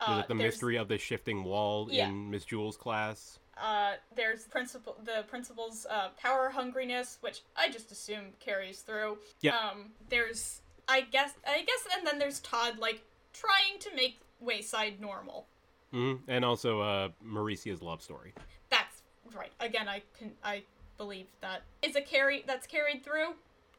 [0.00, 2.08] Uh, the mystery of the shifting wall Yeah.
[2.08, 3.38] in Miss Jewls' class.
[3.60, 9.18] Uh, there's principal the principal's uh, power hungriness, which I just assume carries through.
[9.40, 9.56] Yeah.
[9.56, 15.00] Um, there's I guess I guess, and then there's Todd like trying to make Wayside
[15.00, 15.46] normal.
[15.92, 18.32] hmm And also uh, Maurecia's love story.
[18.70, 19.02] That's
[19.36, 19.52] right.
[19.60, 20.62] Again, I can I
[20.96, 23.34] believe that is a carry that's carried through.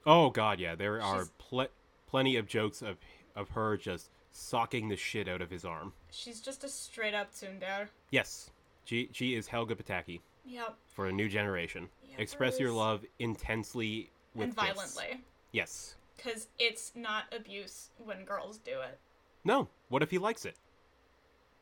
[0.06, 1.67] Oh God, yeah, there are pl-
[2.08, 2.98] plenty of jokes of
[3.36, 5.94] of her just socking the shit out of his arm.
[6.10, 7.89] She's just a straight up tsundere.
[8.12, 8.50] Yes,
[8.86, 10.76] she she is Helga Pataki Yep.
[10.88, 11.89] for a new generation.
[12.10, 15.22] Yeah, Express your love intensely with and violently.
[15.52, 15.96] Yes.
[16.17, 19.00] Because it's not abuse when girls do it.
[19.44, 19.67] No.
[19.89, 20.56] What if he likes it?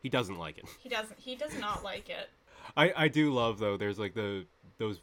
[0.02, 0.66] He doesn't like it.
[0.80, 1.20] He doesn't.
[1.20, 2.30] He does not like it.
[2.78, 3.78] I I do love though.
[3.78, 4.46] There's like the
[4.78, 5.02] those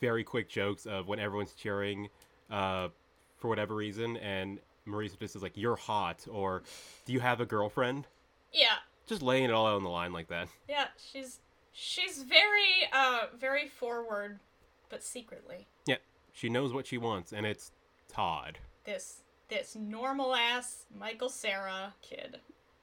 [0.00, 2.08] very quick jokes of when everyone's cheering,
[2.50, 2.88] uh,
[3.36, 6.62] for whatever reason, and Maurecia just is like, "You're hot," or
[7.04, 8.06] "Do you have a girlfriend?"
[8.52, 8.76] Yeah.
[9.06, 10.48] Just laying it all out on the line like that.
[10.68, 10.86] Yeah.
[11.12, 11.40] She's
[11.80, 14.40] she's very uh very forward,
[14.88, 15.96] but secretly Yeah,
[16.32, 17.70] she knows what she wants, and it's
[18.08, 22.40] Todd, this this normal ass Michael Cera kid.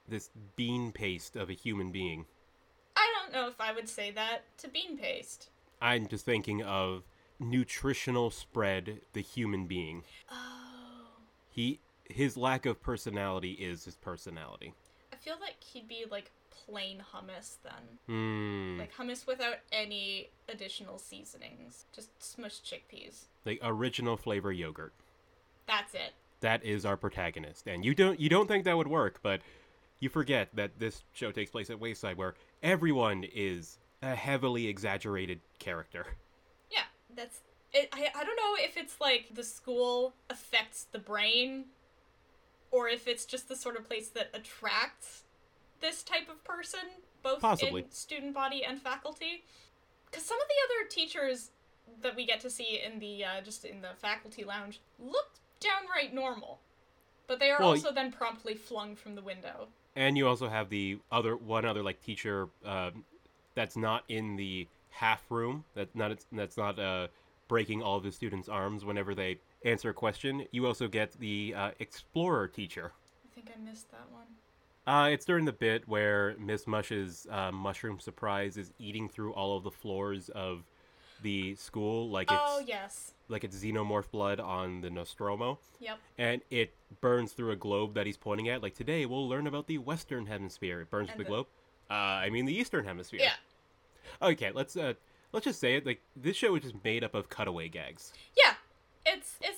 [0.08, 2.26] this bean paste of a human being.
[2.96, 5.50] I don't know if I would say that to bean paste.
[5.82, 7.04] I'm just thinking of
[7.40, 10.04] nutritional spread, the human being.
[10.32, 11.08] Oh.
[11.50, 14.74] He his lack of personality is his personality.
[15.12, 16.32] I feel like he'd be like
[16.70, 18.00] plain hummus then.
[18.08, 18.80] Hmm.
[18.80, 21.86] Like hummus without any additional seasonings.
[21.94, 23.26] Just smushed chickpeas.
[23.44, 24.94] The original flavor yogurt.
[25.68, 26.14] That's it.
[26.42, 29.42] That is our protagonist, and you don't you don't think that would work, but
[30.00, 35.40] you forget that this show takes place at Wayside, where everyone is a heavily exaggerated
[35.60, 36.06] character.
[36.70, 36.84] Yeah,
[37.16, 37.40] that's
[37.74, 37.90] it.
[37.94, 41.66] I, I don't know if it's like the school affects the brain
[42.72, 45.24] or if it's just the sort of place that attracts
[45.82, 46.80] this type of person,
[47.24, 47.84] both Possibly.
[47.84, 49.44] in student body and faculty.
[50.06, 51.52] Because some of the other teachers
[52.02, 56.14] that we get to see in the uh, just in the faculty lounge look downright
[56.14, 56.60] normal,
[57.28, 59.68] but they are Well, also then promptly flung from the window.
[59.96, 63.06] And you also have the other one other like teacher um,
[63.54, 67.08] that's not in the half room that not that's not uh,
[67.48, 70.46] breaking all of the students' arms whenever they answer a question.
[70.52, 72.92] You also get the uh, explorer teacher.
[73.26, 74.26] I think I missed that one.
[74.88, 79.58] Uh, it's during the bit where Miss Mush's uh, mushroom surprise is eating through all
[79.58, 80.64] of the floors of
[81.24, 85.98] the school, like it's Oh yes, like it's xenomorph blood on the Nostromo, yep.
[86.18, 88.62] and it burns through a globe that he's pointing at.
[88.62, 90.82] Like today, we'll learn about the Western Hemisphere.
[90.82, 91.48] It burns through the the- globe.
[91.90, 93.22] Uh, I mean the Eastern Hemisphere.
[93.22, 93.34] Yeah.
[94.22, 94.94] Okay, let's uh,
[95.32, 95.86] let's just say it.
[95.86, 98.14] Like this show is just made up of cutaway gags.
[98.38, 98.54] Yeah,
[99.06, 99.55] it's it's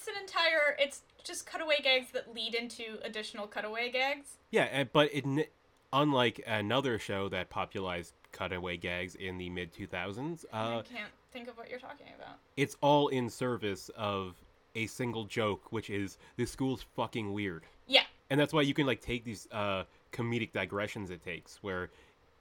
[0.48, 4.38] entire it's just cutaway gags that lead into additional cutaway gags.
[4.52, 5.52] Yeah, but it,
[5.92, 11.48] unlike another show that popularized cutaway gags in the mid 2000s, uh, I can't think
[11.48, 12.38] of what you're talking about.
[12.56, 14.36] it's all in service of
[14.76, 17.64] a single joke, which is this school's fucking weird.
[17.88, 21.90] Yeah, And that's why you can like take these uh, comedic digressions it takes, where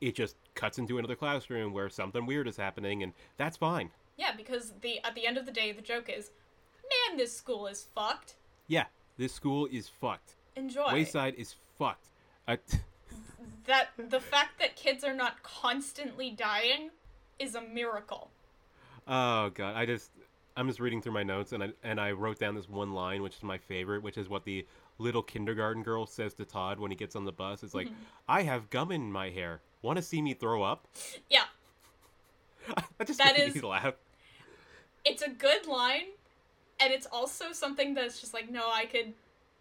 [0.01, 3.91] it just cuts into another classroom where something weird is happening, and that's fine.
[4.19, 6.31] yeah, because the at the end of the day, the joke is,
[7.09, 8.35] man, this school is fucked.
[8.69, 8.85] Yeah,
[9.17, 10.35] this school is fucked.
[10.57, 10.93] Enjoy.
[10.93, 12.07] Wayside is fucked.
[12.49, 12.57] Uh,
[13.67, 16.91] That the fact that kids are not constantly dying
[17.41, 18.31] is a miracle.
[19.09, 20.13] Oh god, I just
[20.57, 23.23] I'm just reading through my notes and I and I wrote down this one line
[23.25, 24.65] which is my favorite, which is what the
[24.99, 27.65] little kindergarten girl says to Todd when he gets on the bus.
[27.65, 27.89] It's like,
[28.29, 29.61] "I have gum in my hair.
[29.83, 30.87] Want to see me throw up?"
[31.29, 31.45] Yeah,
[32.99, 33.95] that just That is- laugh.
[35.05, 36.07] it's a good line,
[36.81, 39.15] and it's also something that's just like, no, I could.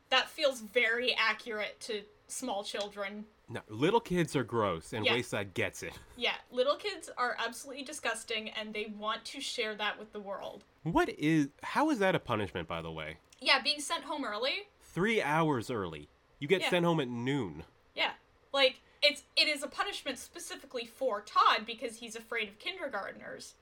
[0.10, 3.26] That feels very accurate to small children.
[3.50, 5.14] No, little kids are gross and Yeah.
[5.14, 5.94] Wayside gets it.
[6.18, 10.64] Yeah, little kids are absolutely disgusting, and they want to share that with the world.
[10.84, 13.18] What is how is that a punishment by the way?
[13.40, 14.68] Yeah, being sent home early.
[14.82, 16.08] 3 hours early.
[16.40, 16.70] You get Yeah.
[16.70, 17.64] sent home at noon.
[17.96, 18.14] Yeah,
[18.54, 23.56] like it's it is a punishment specifically for Todd because he's afraid of kindergartners.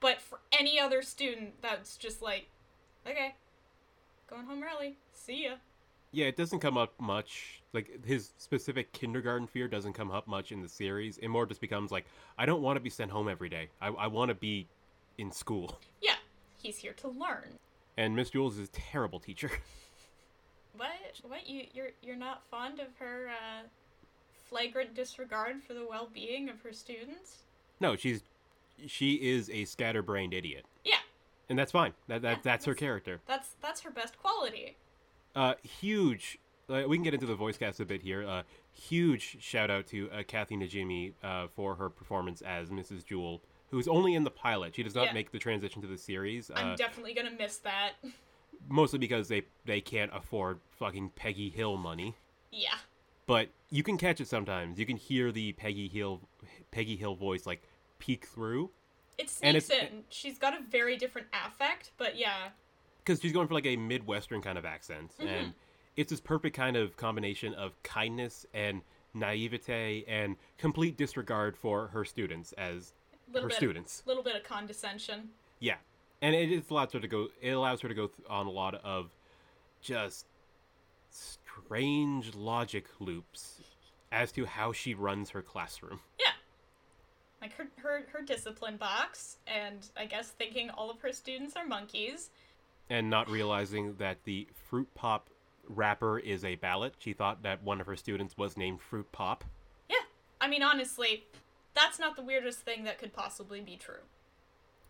[0.00, 2.46] But for any other student, that's just like,
[3.06, 3.34] okay,
[4.28, 4.96] going home early.
[5.12, 5.54] See ya.
[6.12, 7.62] Yeah, it doesn't come up much.
[7.72, 11.16] Like his specific kindergarten fear doesn't come up much in the series.
[11.18, 12.04] It more just becomes like,
[12.36, 13.68] I don't want to be sent home every day.
[13.80, 14.66] I, I want to be
[15.18, 15.78] in school.
[16.02, 16.16] Yeah,
[16.58, 17.58] he's here to learn.
[17.96, 19.50] And Miss Jewls is a terrible teacher.
[20.76, 20.88] What?
[21.22, 21.46] What?
[21.46, 23.66] You you're you're not fond of her uh,
[24.48, 27.42] flagrant disregard for the well-being of her students?
[27.78, 28.22] no, she's
[28.86, 30.64] she is a scatterbrained idiot,
[31.52, 31.92] and that's fine.
[32.08, 33.20] That, that Yeah, that's her character.
[33.26, 34.76] that's that's her best quality.
[35.36, 36.38] Uh, huge.
[36.70, 38.26] Uh, we can get into the voice cast a bit here.
[38.26, 38.42] Uh,
[38.72, 43.04] huge shout out to uh, Kathy Najimy uh, for her performance as Mrs.
[43.04, 44.74] Jewel, who's only in the pilot.
[44.74, 45.12] She does not Yeah.
[45.12, 46.50] make the transition to the series.
[46.54, 47.92] I'm Uh, definitely gonna miss that.
[48.68, 52.14] mostly because they they can't afford fucking Peggy Hill money.
[52.50, 52.78] yeah.
[53.26, 54.78] But you can catch it sometimes.
[54.80, 56.20] You can hear the Peggy Hill
[56.70, 57.62] Peggy Hill voice like
[57.98, 58.70] peek through
[59.18, 60.04] It sneaks in.
[60.08, 62.48] She's got a very different affect, but yeah.
[62.98, 65.28] because she's going for like a midwestern kind of accent, mm-hmm.
[65.28, 65.54] and
[65.96, 68.82] it's this perfect kind of combination of kindness and
[69.14, 72.94] naivete and complete disregard for her students as
[73.28, 74.02] Little her bit, students.
[74.06, 75.30] A little bit of condescension.
[75.60, 75.76] Yeah,
[76.20, 77.28] and it, it allows her to go.
[77.40, 79.10] It allows her to go on a lot of
[79.82, 80.26] just
[81.10, 83.60] strange logic loops
[84.10, 86.00] as to how she runs her classroom.
[86.18, 86.31] Yeah.
[87.42, 91.66] Like her, her her discipline box, and I guess thinking all of her students are
[91.66, 92.30] monkeys.
[92.88, 95.28] and not realizing that the Fruit Pop
[95.68, 96.94] wrapper is a ballot.
[96.98, 99.44] She thought that one of her students was named Fruit Pop.
[99.88, 99.96] Yeah.
[100.40, 101.24] I mean, honestly,
[101.74, 104.02] that's not the weirdest thing that could possibly be true.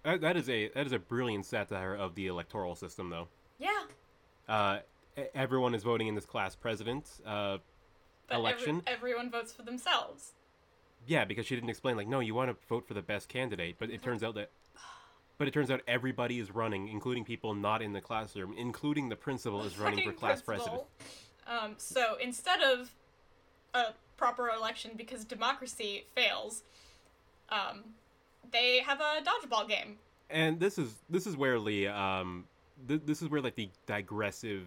[0.05, 3.29] That, that is a that is a brilliant satire of the electoral system, though.
[3.59, 3.83] Yeah.
[4.49, 4.79] Uh,
[5.35, 7.09] everyone is voting in this class president.
[7.25, 7.59] Uh,
[8.29, 8.83] But every- Election?
[8.87, 10.33] everyone votes for themselves.
[11.07, 13.77] Yeah, because she didn't explain like, no, you want to vote for the best candidate,
[13.79, 14.51] but it turns out that.
[15.39, 19.17] But it turns out everybody is running, including people not in the classroom, including the
[19.17, 20.87] principal is running for class principal.
[21.47, 21.65] president.
[21.65, 22.93] Um, so instead of
[23.75, 23.87] a
[24.17, 26.63] proper election because democracy fails,
[27.49, 27.83] um,
[28.53, 29.99] they have a dodgeball game.
[30.31, 32.45] and this is this is where the um
[32.87, 34.63] th- this is where like the digressive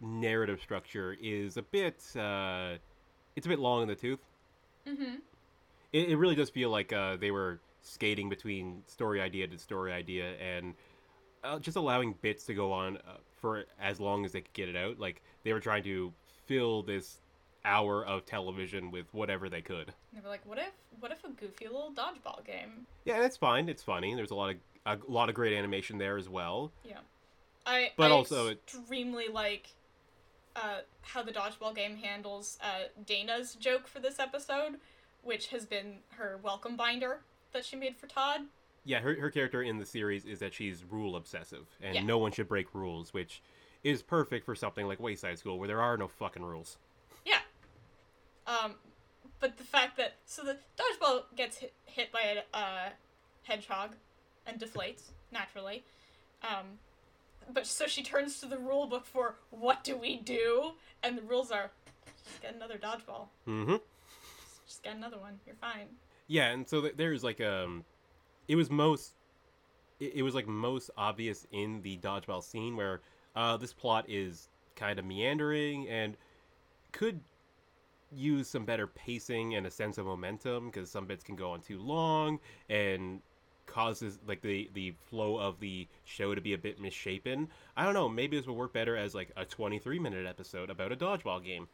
[0.00, 2.74] narrative structure is a bit uh
[3.36, 4.20] it's a bit long in the tooth
[4.86, 5.16] Mm-hmm.
[5.92, 9.92] it, it really does feel like uh they were skating between story idea to story
[9.92, 10.74] idea and
[11.42, 14.68] uh, just allowing bits to go on uh, for as long as they could get
[14.68, 16.12] it out like they were trying to
[16.46, 17.20] fill this
[17.64, 21.28] hour of television with whatever they could They were like, "What if, what if a
[21.28, 24.56] goofy little dodgeball game?" yeah and it's fine it's funny there's a lot of
[24.86, 26.98] a lot of great animation there as well Yeah.
[27.66, 29.68] I But I also it- extremely like
[30.56, 34.76] uh, how the dodgeball game handles uh, Dana's joke for this episode,
[35.22, 37.20] which has been her welcome binder
[37.52, 38.42] that she made for Todd.
[38.84, 42.02] yeah, her, her character in the series is that she's rule obsessive, and Yeah.
[42.02, 43.42] no one should break rules, which
[43.84, 46.78] is perfect for something like Wayside School, where there are no fucking rules.
[47.24, 47.40] Yeah.
[48.46, 48.74] Um,
[49.38, 52.20] but the fact that so the dodgeball gets hit, hit by
[52.54, 52.88] a uh,
[53.44, 53.96] hedgehog
[54.46, 55.84] and deflates naturally.
[56.42, 56.78] Um,
[57.52, 60.72] but so she turns to the rule book for what do we do,
[61.02, 61.70] and the rules are
[62.24, 63.76] just get another dodgeball, Mm-hmm.
[64.66, 65.86] just get another one, you're fine.
[66.26, 67.84] Yeah, and so th- there's like um,
[68.48, 69.12] it was most,
[69.98, 73.00] it, it was like most obvious in the dodgeball scene where
[73.34, 76.16] uh, this plot is kind of meandering and
[76.92, 77.20] could
[78.12, 81.60] use some better pacing and a sense of momentum because some bits can go on
[81.60, 83.20] too long and
[83.70, 87.48] causes like the the flow of the show to be a bit misshapen.
[87.76, 90.92] I don't know, maybe this would work better as like a 23 minute episode about
[90.92, 91.68] a dodgeball game.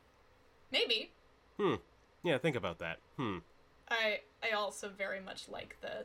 [0.70, 1.10] Maybe.
[1.58, 1.74] Hmm.
[2.22, 2.98] Yeah, think about that.
[3.16, 3.38] Hmm.
[3.88, 6.04] I I also very much like the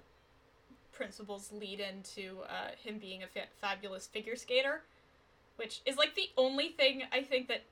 [0.91, 4.83] principal's lead into uh, him being a fa- fabulous figure skater,
[5.55, 7.63] which is like the only thing I think that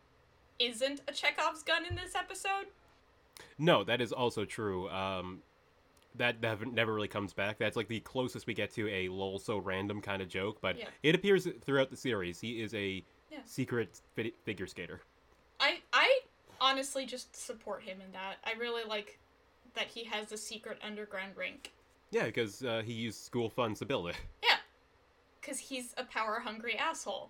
[0.58, 2.68] isn't a Chekhov's gun in this episode.
[3.58, 4.90] No, that is also true.
[4.90, 5.44] Um,
[6.16, 7.58] that never, never really comes back.
[7.60, 10.78] That's like the closest we get to a lol so random kind of joke, but
[10.78, 10.88] Yeah.
[11.04, 12.40] it appears throughout the series.
[12.42, 13.40] He is a Yeah.
[13.46, 15.02] secret fi- figure skater.
[15.60, 16.22] I I
[16.60, 18.38] honestly just support him in that.
[18.44, 19.20] I really like
[19.76, 21.72] that he has a secret underground rink.
[22.12, 24.16] Yeah, because uh, he used school funds to build it.
[24.44, 24.58] Yeah,
[25.40, 27.30] because he's a power hungry asshole.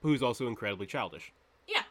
[0.00, 1.32] Who's also incredibly childish.
[1.66, 1.82] Yeah,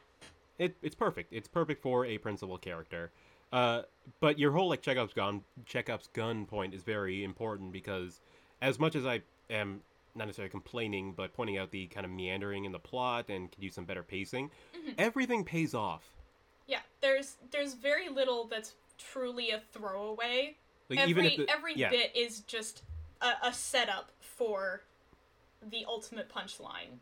[0.58, 1.32] It, it's perfect.
[1.34, 3.12] It's perfect for a principal character.
[3.52, 3.82] Uh,
[4.20, 8.20] but your whole like Chekhov's gun, Chekhov's gun point is very important because,
[8.62, 9.82] as much as I am
[10.16, 13.64] not necessarily complaining, but pointing out the kind of meandering in the plot and could
[13.64, 14.50] use some better pacing,
[14.98, 16.04] everything pays off.
[16.68, 16.80] yeah.
[17.02, 20.56] There's there's very little that's truly a throwaway.
[20.90, 22.82] Like every even the, every yeah, bit is just
[23.22, 24.82] a, a setup for
[25.62, 27.00] the ultimate punchline.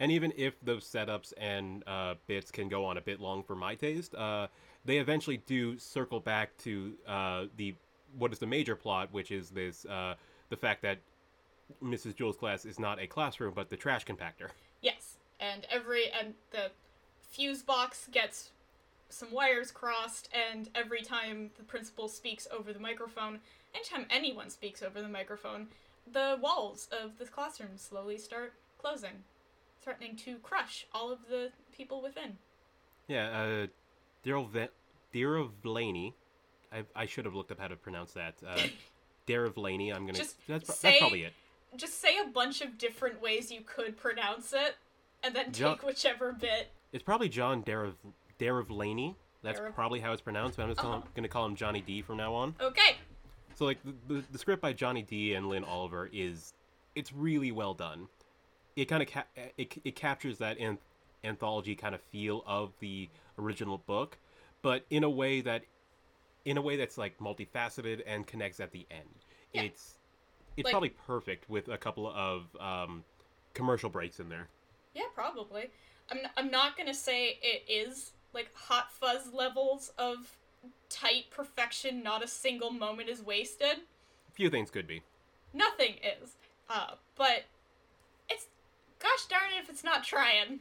[0.00, 3.54] and even if those setups and uh, bits can go on a bit long for
[3.54, 4.46] my taste, uh,
[4.84, 7.74] they eventually do circle back to uh, the
[8.16, 10.14] what is the major plot, which is this uh,
[10.48, 10.98] the fact that
[11.82, 12.14] Mrs.
[12.14, 14.50] Jewls' class is not a classroom but the trash compactor.
[14.80, 16.70] Yes, and every and the
[17.30, 18.50] fuse box gets
[19.10, 23.40] some wires crossed, and every time the principal speaks over the microphone,
[23.74, 25.68] anytime anyone speaks over the microphone,
[26.10, 29.24] the walls of the classroom slowly start closing,
[29.82, 32.38] threatening to crush all of the people within.
[33.06, 33.66] Yeah, uh,
[34.32, 36.12] Daryl
[36.72, 38.34] I, I should have looked up how to pronounce that.
[38.46, 38.58] Uh,
[39.26, 39.94] Derevlany.
[39.94, 40.18] I'm gonna.
[40.18, 41.32] Just that's, pro- say- that's probably it.
[41.76, 44.76] Just say a bunch of different ways you could pronounce it,
[45.22, 46.68] and then take whichever bit.
[46.92, 47.92] It's probably John Derev
[48.40, 49.14] Derevlany.
[49.42, 50.56] That's Derev- probably how it's pronounced.
[50.56, 51.02] But I'm just Uh-huh.
[51.14, 52.54] gonna call him Johnny D from now on.
[52.60, 52.96] Okay.
[53.54, 56.52] So like the, the, the script by Johnny D and Lynn Oliver is
[56.94, 58.08] it's really well done.
[58.76, 59.26] It kind of ca-
[59.56, 60.78] it, it captures that an-
[61.24, 63.08] anthology kind of feel of the
[63.38, 64.18] original book,
[64.62, 65.62] but in a way that
[66.44, 69.08] in a way that's like multifaceted and connects at the end.
[69.52, 69.62] Yeah.
[69.62, 69.98] It's
[70.56, 73.04] it's Like- probably perfect with a couple of um,
[73.54, 74.48] commercial breaks in there.
[74.94, 75.70] Yeah, probably.
[76.10, 80.36] I'm I'm not gonna say it is like hot fuzz levels of
[80.88, 82.02] tight perfection.
[82.02, 83.78] Not a single moment is wasted.
[84.28, 85.02] A few things could be.
[85.52, 86.36] Nothing is.
[86.68, 87.44] Uh, but
[88.28, 88.46] it's
[88.98, 90.60] gosh darn it if it's not trying.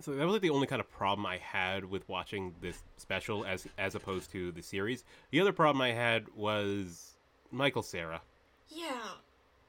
[0.00, 3.44] So that was like the only kind of problem I had with watching this special
[3.44, 5.04] as as opposed to the series.
[5.30, 7.16] The other problem I had was
[7.50, 8.20] Michael Cera.
[8.68, 9.00] Yeah.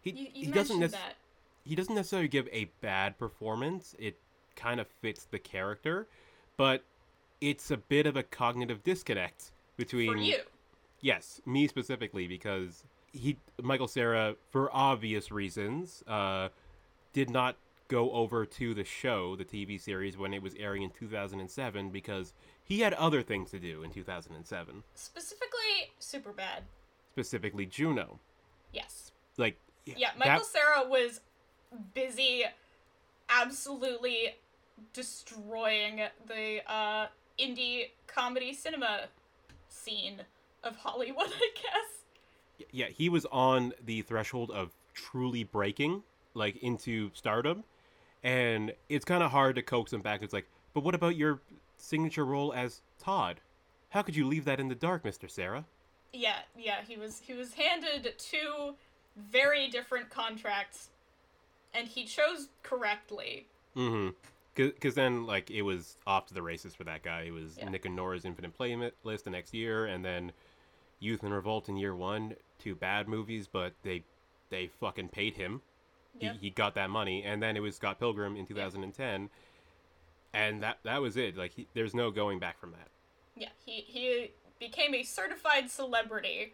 [0.02, 1.16] He You, you he doesn't nec- that.
[1.66, 3.96] he doesn't necessarily give a bad performance.
[3.98, 4.18] It
[4.56, 6.08] kind of fits the character,
[6.58, 6.84] but
[7.42, 10.42] it's a bit of a cognitive disconnect between For you.
[11.02, 16.50] yes, me specifically because he Michael Cera for obvious reasons uh
[17.14, 17.56] did not
[17.90, 22.34] go over to the show, the TV series when it was airing in 2007 because
[22.64, 26.62] he had other things to do in 2007, Specifically, Superbad.
[27.12, 28.20] specifically Juno.
[28.72, 29.12] Yes.
[29.38, 31.20] Like Yeah, that- Michael Cera was
[31.94, 32.46] busy
[33.30, 34.36] absolutely
[34.94, 37.08] destroying the uh,
[37.40, 39.08] indie comedy cinema
[39.68, 40.22] scene
[40.64, 42.68] of Hollywood, I guess.
[42.72, 46.04] yeah, he was on the threshold of truly breaking,
[46.36, 47.64] like into stardom,
[48.24, 50.22] and it's kind of hard to coax him back.
[50.22, 51.42] It's like, but what about your
[51.78, 53.40] signature role as Todd?
[53.90, 55.66] How could you leave that in the dark, Mister Cera?
[56.14, 58.76] Yeah, yeah, he was he was handed two
[59.16, 60.90] very different contracts
[61.74, 63.46] and he chose correctly.
[63.76, 64.10] Mm-hmm.
[64.56, 67.22] Because then, like, it was off to the races for that guy.
[67.22, 67.70] It was Yeah.
[67.70, 70.34] Nick and Nora's Infinite Playlist the next year, and then
[71.00, 72.36] Youth in Revolt in year one.
[72.58, 74.04] Two bad movies, but they
[74.50, 75.62] they fucking paid him.
[76.20, 76.34] Yeah.
[76.34, 79.30] He, he got that money, and then it was Scott Pilgrim in 2010,
[80.34, 81.38] and that that was it.
[81.38, 82.88] Like, he, there's no going back from that.
[83.36, 86.54] Yeah, he he became a certified celebrity.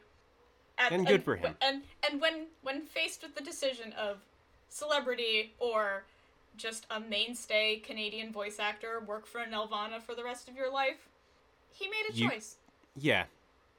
[0.77, 1.55] At, And good for him.
[1.61, 4.17] And and when when faced with the decision of
[4.69, 6.03] celebrity or
[6.57, 11.09] just a mainstay Canadian voice actor work for Nelvana for the rest of your life,
[11.71, 12.57] he made a You- choice.
[12.97, 13.25] Yeah,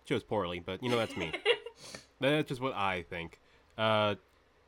[0.04, 1.32] chose poorly, but you know that's me.
[2.20, 3.40] that's just what I think.
[3.78, 4.16] Uh,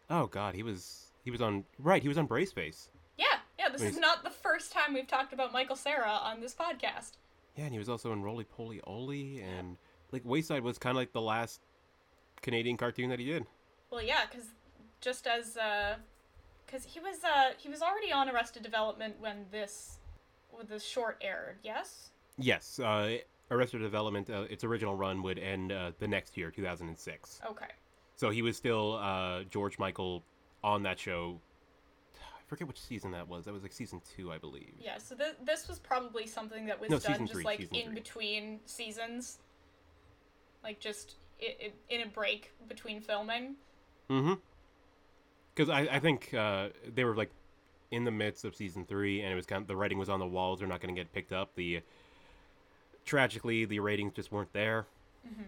[0.09, 2.01] oh God, he was he was on right.
[2.01, 2.89] He was on Braceface.
[3.19, 3.27] Yeah,
[3.59, 3.69] yeah.
[3.69, 7.19] This He's- is not the first time we've talked about Michael Cera on this podcast.
[7.55, 9.77] Yeah, and he was also in Rolie Polie Olie, and
[10.11, 11.61] like Wayside was kind of like the last
[12.41, 13.45] Canadian cartoon that he did.
[13.91, 14.47] Well, yeah, because
[15.03, 15.59] just as
[16.65, 19.99] because he was uh he was already on Arrested Development when this
[20.51, 21.59] when this short aired.
[21.63, 22.11] Yes.
[22.39, 23.19] Yes, uh,
[23.51, 27.41] Arrested Development, uh, its original run would end uh, the next year, 2006.
[27.51, 27.67] Okay.
[28.17, 30.23] So he was still uh, George Michael
[30.63, 31.41] on that show.
[32.17, 33.45] I forget which season that was.
[33.45, 34.73] That was like season two, I believe.
[34.81, 34.99] Yeah.
[34.99, 37.95] So th- this was probably something that was No, done just three, like in three.
[37.95, 39.39] between seasons,
[40.65, 43.57] like just i- i- in a break between filming.
[44.11, 44.35] Mm-hmm.
[45.55, 47.31] Because I, I think uh, they were like
[47.91, 50.21] in the midst of season three, and it was kind of the writing was on
[50.21, 50.61] the walls.
[50.61, 51.51] They're not going to get picked up.
[51.55, 51.81] The
[53.05, 54.87] tragically, the ratings just weren't there.
[55.27, 55.43] Mm-hmm.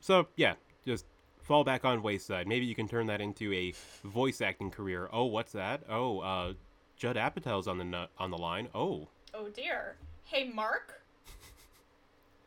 [0.00, 1.04] So yeah, just
[1.42, 2.46] fall back on Wayside.
[2.46, 3.74] Maybe you can turn that into a
[4.06, 5.08] voice acting career.
[5.12, 5.82] Oh, what's that?
[5.88, 6.52] Oh, uh,
[6.96, 8.68] Judd Apatow's on the nu- on the line.
[8.74, 9.96] Oh, Oh dear.
[10.24, 11.02] Hey, Mark.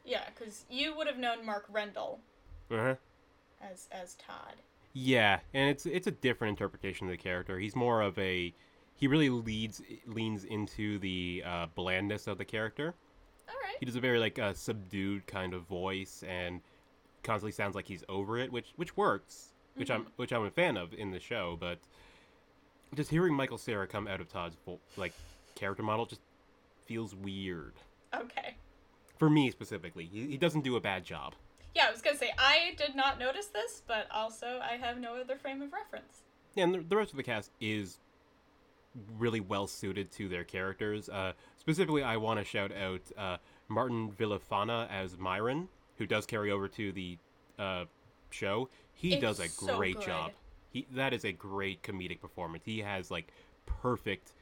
[0.06, 2.20] yeah, because you would have known Mark Rendall
[2.72, 2.96] uh-huh.
[3.62, 4.56] as as Todd.
[4.93, 7.60] Yeah, and it's it's a different interpretation of the character.
[7.60, 8.54] He's more of a
[8.96, 12.93] he really leads leans into the uh, blandness of the character.
[13.50, 13.76] All right.
[13.80, 16.62] He does a very like uh, subdued kind of voice and
[17.26, 20.78] constantly sounds like he's over it, which which works, which I'm which I'm a fan
[20.78, 21.57] of in the show.
[21.59, 21.80] But
[22.95, 24.55] just hearing Michael Cera come out of Todd's
[24.95, 25.13] like
[25.55, 26.21] character model just
[26.86, 27.73] feels weird
[28.13, 28.55] Okay.
[29.17, 30.05] for me specifically.
[30.05, 31.34] He, he doesn't do a bad job.
[31.73, 35.15] Yeah, I was gonna say I did not notice this, but also I have no
[35.15, 36.21] other frame of reference.
[36.53, 37.97] Yeah, and the, the rest of the cast is
[39.17, 41.09] really well suited to their characters.
[41.09, 45.67] Uh, specifically, I want to shout out uh, Martin Villafana as Myron,
[45.98, 47.18] who does carry over to the
[47.60, 47.86] uh,
[48.30, 48.70] show.
[48.93, 50.06] He It's does a so great good.
[50.06, 50.32] job.
[50.72, 52.64] He that is a great comedic performance.
[52.66, 53.28] He has like
[53.66, 54.34] perfect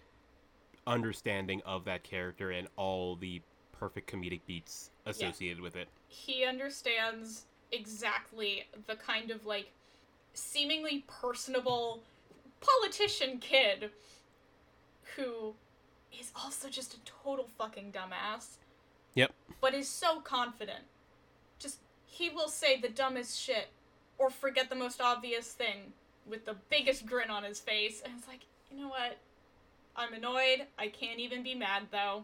[0.86, 3.42] understanding of that character and all the
[3.72, 5.88] perfect comedic beats associated with it.
[6.08, 9.72] He understands exactly the kind of like
[10.34, 12.02] seemingly personable
[12.62, 13.92] politician kid
[15.16, 15.54] who
[16.20, 18.58] is also just a total fucking dumbass,
[19.16, 19.32] Yep.
[19.62, 20.84] but is so confident.
[22.14, 23.70] He will say the dumbest shit
[24.20, 25.94] or forget the most obvious thing
[26.28, 28.04] with the biggest grin on his face.
[28.06, 28.42] And it's like,
[28.72, 29.18] you know what?
[29.96, 30.68] I'm annoyed.
[30.78, 32.24] I can't even be mad though.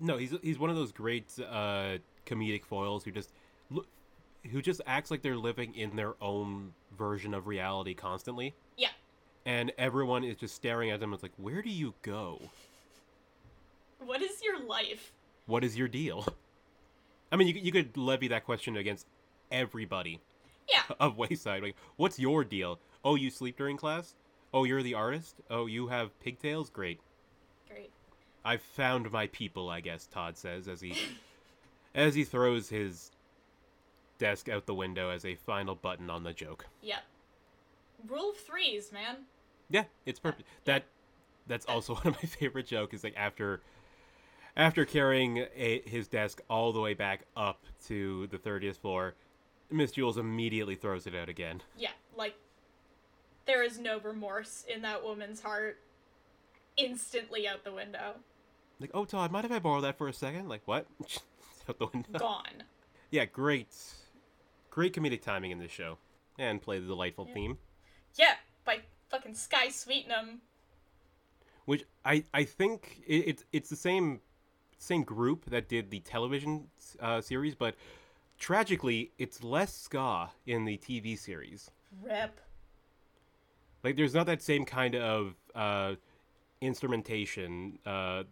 [0.00, 3.30] No, he's he's one of those great uh, comedic foils who just
[4.50, 8.90] who just acts like they're living in their own version of reality constantly, Yeah.
[9.44, 11.12] and everyone is just staring at them.
[11.14, 12.40] It's like, where do you go?
[14.04, 15.12] What is your life?
[15.46, 16.26] What is your deal?
[17.36, 19.06] I mean, you could- you could levy that question against
[19.52, 20.20] everybody
[20.70, 20.84] Yeah.
[21.00, 21.62] of Wayside.
[21.62, 22.78] Like, what's your deal?
[23.04, 24.14] Oh, you sleep during class?
[24.54, 25.36] Oh, you're the artist?
[25.50, 26.70] Oh, you have pigtails?
[26.70, 26.98] Great.
[27.68, 27.90] Great.
[28.42, 30.94] I've found my people, I guess Todd says as he
[31.94, 33.10] as he throws his
[34.16, 36.66] desk out the window as a final button on the joke.
[36.80, 37.02] Yep.
[38.08, 39.26] Rule of threes, man.
[39.68, 40.48] Yeah, it's perfect.
[40.64, 40.84] That
[41.46, 43.60] that's also one of my favorite jokes is like after
[44.56, 49.14] after carrying a, his desk all the way back up to the 30th floor,
[49.70, 51.62] Miss Jewls immediately throws it out again.
[51.76, 52.34] Yeah, like
[53.46, 55.78] there is no remorse in that woman's heart.
[56.76, 58.16] Instantly out the window.
[58.80, 60.48] Like, "Oh, Todd, mind if I borrow that for a second?
[60.50, 60.86] Like, what?
[61.68, 62.18] out the window.
[62.18, 62.64] Gone.
[63.10, 63.74] Yeah, great.
[64.68, 65.96] Great comedic timing in this show.
[66.38, 67.56] And play the delightful theme.
[68.16, 68.34] Yeah,
[68.66, 70.40] by fucking Skye Sweetnam.
[71.64, 74.20] which I I think it, it's it's the same
[74.78, 76.68] same group that did the television
[77.00, 77.74] uh, series, but
[78.38, 81.70] tragically, it's less ska in the TV series.
[82.02, 82.40] Rip.
[83.82, 85.94] Like, there's not that same kind of uh,
[86.60, 88.24] instrumentation, uh,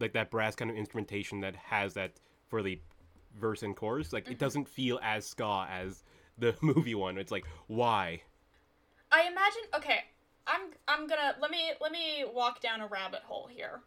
[0.00, 2.12] like that brass kind of instrumentation that has that
[2.48, 2.80] for the
[3.38, 4.12] verse and chorus.
[4.12, 6.02] Like, it doesn't feel as ska as
[6.38, 7.18] the movie one.
[7.18, 8.22] It's like, why?
[9.10, 10.00] I imagine okay,
[10.46, 13.80] I'm I'm gonna let me let me walk down a rabbit hole here.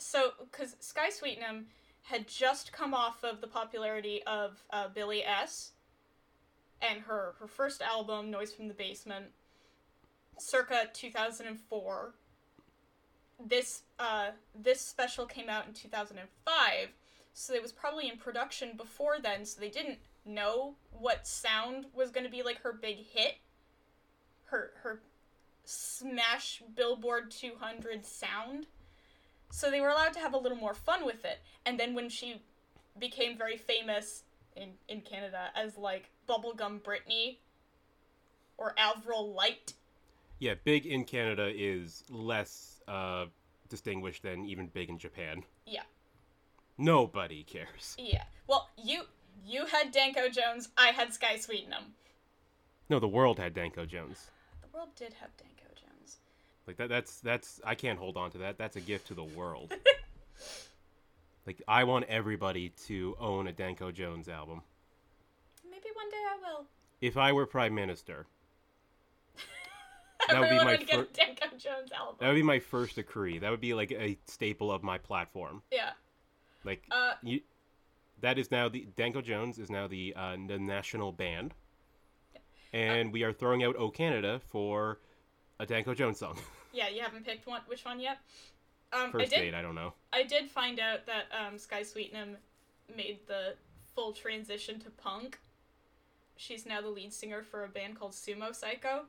[0.00, 1.66] So, because Skye Sweetnam
[2.02, 5.72] had just come off of the popularity of uh, Billy S.
[6.80, 9.26] and her her first album, Noise from the Basement,
[10.38, 12.14] circa 2004.
[13.46, 16.88] This uh this special came out in 2005,
[17.32, 22.10] so it was probably in production before then, so they didn't know what sound was
[22.10, 23.36] going to be like her big hit
[24.50, 25.00] her her
[25.64, 28.66] smash Billboard 200 sound.
[29.50, 31.38] So they were allowed to have a little more fun with it.
[31.66, 32.40] And then when she
[32.98, 34.22] became very famous
[34.56, 37.38] in in Canada as like Bubblegum Britney
[38.58, 39.74] or Avril Light,
[40.38, 43.26] Yeah, big in Canada is less uh,
[43.68, 45.44] distinguished than even big in Japan.
[45.66, 45.82] yeah.
[46.78, 47.94] Nobody cares.
[47.98, 48.24] Yeah.
[48.46, 49.02] Well, you
[49.46, 51.92] you had Danko Jones, I had Skye Sweetnam.
[52.88, 54.30] No, the world had Danko Jones.
[54.62, 55.59] The world did have Danko.
[56.70, 56.88] Like that.
[56.88, 57.60] That's that's.
[57.64, 58.58] I can't hold on to that.
[58.58, 59.72] That's a gift to the world.
[61.46, 64.62] like I want everybody to own a Danko Jones album.
[65.68, 66.66] Maybe one day I will.
[67.00, 68.26] If I were prime minister,
[70.28, 72.16] That would be my would get fir- a Danko Jones album.
[72.20, 73.38] that would be my first decree.
[73.40, 75.62] That would be like a staple of my platform.
[75.72, 75.90] yeah.
[76.64, 77.40] Like Uh, you,
[78.20, 81.52] that is now the Danko Jones is now the uh, the national band,
[82.72, 85.00] and we are throwing out "O Canada" for
[85.58, 86.38] a Danko Jones song.
[86.72, 87.60] Yeah, you haven't picked one.
[87.66, 88.18] Which one yet?
[88.92, 89.36] Um, I First did.
[89.40, 89.92] date, I don't know.
[90.12, 92.36] I did find out that um, Skye Sweetnam
[92.96, 93.54] made the
[93.94, 95.38] full transition to punk.
[96.36, 99.02] She's now the lead singer for a band called Sumo Cyco.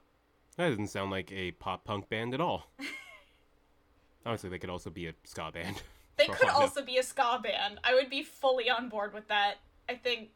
[0.58, 2.68] That doesn't sound like a pop punk band at all.
[4.26, 5.82] Honestly, they could also be a ska band.
[6.18, 7.80] They could I also be a ska band.
[7.84, 9.56] I would be fully on board with that.
[9.90, 10.30] I think.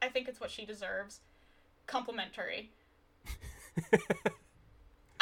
[0.00, 1.20] I think it's what she deserves.
[1.86, 2.70] Complimentary.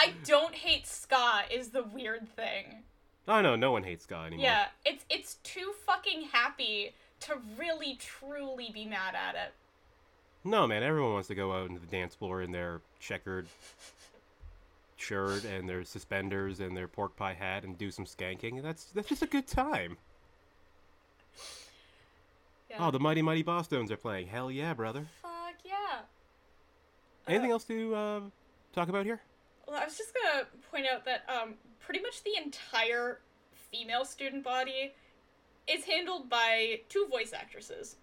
[0.00, 1.42] I don't hate ska.
[1.52, 2.82] Is the weird thing.
[3.28, 4.44] Oh no, no one hates ska anymore.
[4.44, 9.52] Yeah, it's it's too fucking happy to really truly be mad at it.
[10.42, 13.46] No, man, everyone wants to go out into the dance floor in their checkered
[14.96, 18.62] shirt and their suspenders and their pork pie hat and do some skanking.
[18.62, 19.98] That's that's just a good time.
[22.70, 22.86] Yeah.
[22.86, 24.28] Oh, the Mighty Mighty Bosstones are playing.
[24.28, 25.06] Hell yeah, brother.
[25.20, 26.00] Fuck yeah.
[27.28, 28.20] Anything else to uh,
[28.72, 29.20] talk about here?
[29.70, 33.20] Well, I was just gonna point out that um, pretty much the entire
[33.70, 34.92] female student body
[35.68, 37.94] is handled by two voice actresses.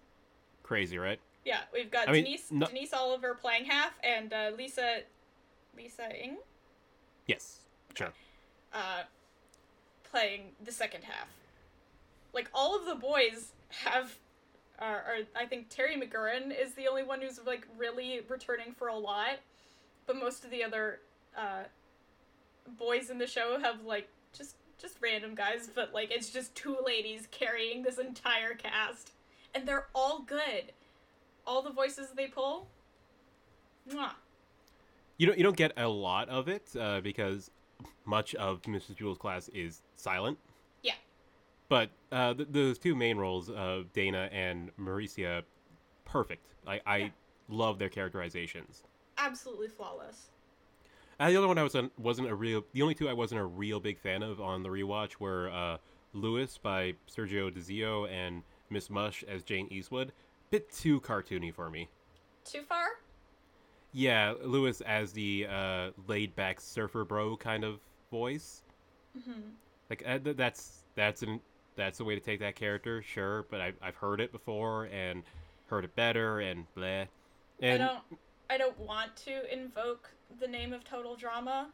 [0.62, 1.20] Crazy, right?
[1.44, 5.00] Yeah, we've got I mean, Denise no- Denise Oliver playing half, and uh, Lisa
[5.76, 6.38] Lisa Ng
[7.26, 7.58] Yes.
[7.94, 8.12] Sure.
[8.72, 9.02] uh,
[10.10, 11.28] playing the second half.
[12.32, 13.52] Like all of the boys
[13.84, 14.16] have
[14.78, 18.88] are, or I think Terry McGurrin is the only one who's like really returning for
[18.88, 19.40] a lot,
[20.06, 21.00] but most of the other
[21.38, 21.64] uh,
[22.78, 26.76] boys in the show have like just just random guys, but like it's just two
[26.84, 29.12] ladies carrying this entire cast,
[29.54, 30.72] and they're all good.
[31.46, 32.68] All the voices they pull,
[33.88, 34.10] mwah.
[35.16, 37.50] You don't you don't get a lot of it uh, because
[38.04, 38.96] much of Mrs.
[38.96, 40.38] Jewls' class is silent.
[40.82, 40.94] Yeah.
[41.68, 45.42] But uh, th- those two main roles of Dana and Maurecia,
[46.04, 46.46] perfect.
[46.66, 47.08] I, I Yeah.
[47.48, 48.82] love their characterizations.
[49.18, 50.28] absolutely flawless.
[51.18, 52.64] The other one I was on, wasn't a real.
[52.72, 55.78] The only two I wasn't a real big fan of on the rewatch were uh,
[56.12, 60.12] Louis by Sergio Di Zio and Miss Mush as Jane Eastwood.
[60.50, 61.88] Bit too cartoony for me.
[62.44, 62.86] Too far?
[63.92, 68.62] Yeah, Louis as the uh, laid back surfer bro kind of voice.
[69.18, 69.40] Mm-hmm.
[69.90, 71.40] Like uh, th- that's that's an
[71.74, 73.46] that's the way to take that character, sure.
[73.50, 75.22] But I, I've heard it before and
[75.66, 77.04] heard it better and blah.
[77.60, 78.00] And I don't
[78.50, 81.70] I don't want to invoke the name of total drama.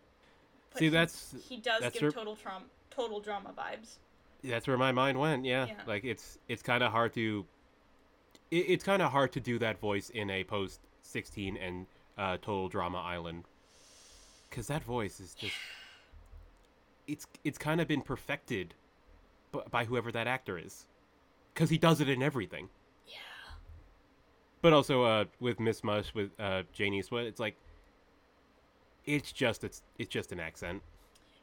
[0.70, 3.98] but See, he- that's- he does that's give where- total trauma total drama vibes.
[4.42, 5.44] that's where my mind went.
[5.44, 5.80] Yeah, Yeah.
[5.86, 7.46] like it's it's kind of hard to.
[8.50, 11.86] It, it's kind of hard to do that voice in a post sixteen and
[12.18, 13.44] uh, total drama island,
[14.50, 15.54] because that voice is just.
[17.06, 18.72] It's it's kind of been perfected,
[19.52, 20.86] b- by whoever that actor is,
[21.52, 22.70] because he does it in everything.
[24.64, 27.54] But also uh, with Miss Mush with uh, Jane Eastwood, it's like.
[29.04, 30.80] It's just it's it's just an accent.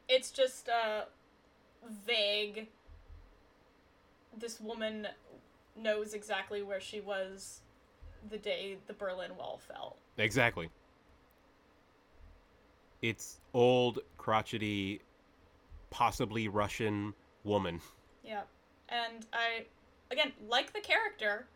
[0.08, 1.02] It's just uh
[2.04, 2.66] vague.
[4.36, 5.06] This woman
[5.76, 7.60] knows exactly where she was
[8.28, 9.98] the day the Berlin Wall fell.
[10.18, 10.68] Exactly.
[13.02, 15.00] It's old, crotchety,
[15.90, 17.14] possibly Russian
[17.44, 17.80] woman.
[18.24, 18.40] Yeah.
[18.88, 19.66] And I
[20.10, 21.46] again, like the character,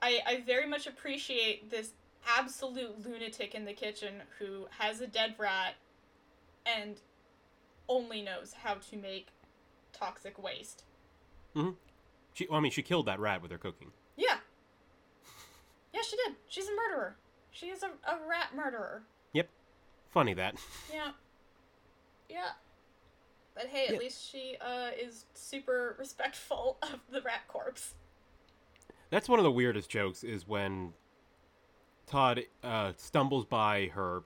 [0.00, 1.92] I I very much appreciate this
[2.26, 5.74] absolute lunatic in the kitchen who has a dead rat
[6.66, 7.00] and
[7.88, 9.28] only knows how to make
[9.92, 10.84] toxic waste.
[11.54, 11.70] Hmm.
[12.34, 13.92] She, well, I mean, she killed that rat with her cooking.
[14.16, 14.36] Yeah.
[15.94, 16.36] Yeah, she did.
[16.48, 17.16] She's a murderer.
[17.50, 19.02] She is a, a rat murderer.
[19.32, 19.48] Yep.
[20.10, 20.54] Funny that.
[20.92, 21.12] Yeah.
[22.28, 22.50] Yeah.
[23.54, 23.98] But hey, at Yeah.
[23.98, 27.94] least she uh, is super respectful of the rat corpse.
[29.10, 30.92] That's one of the weirdest jokes is when
[32.06, 34.22] Todd uh, stumbles by her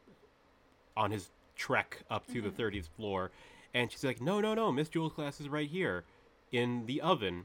[0.97, 3.31] on his trek up to the 30th floor,
[3.75, 6.05] and she's like, "No, no, no, Miss Jewls' class is right here,
[6.51, 7.45] in the oven,"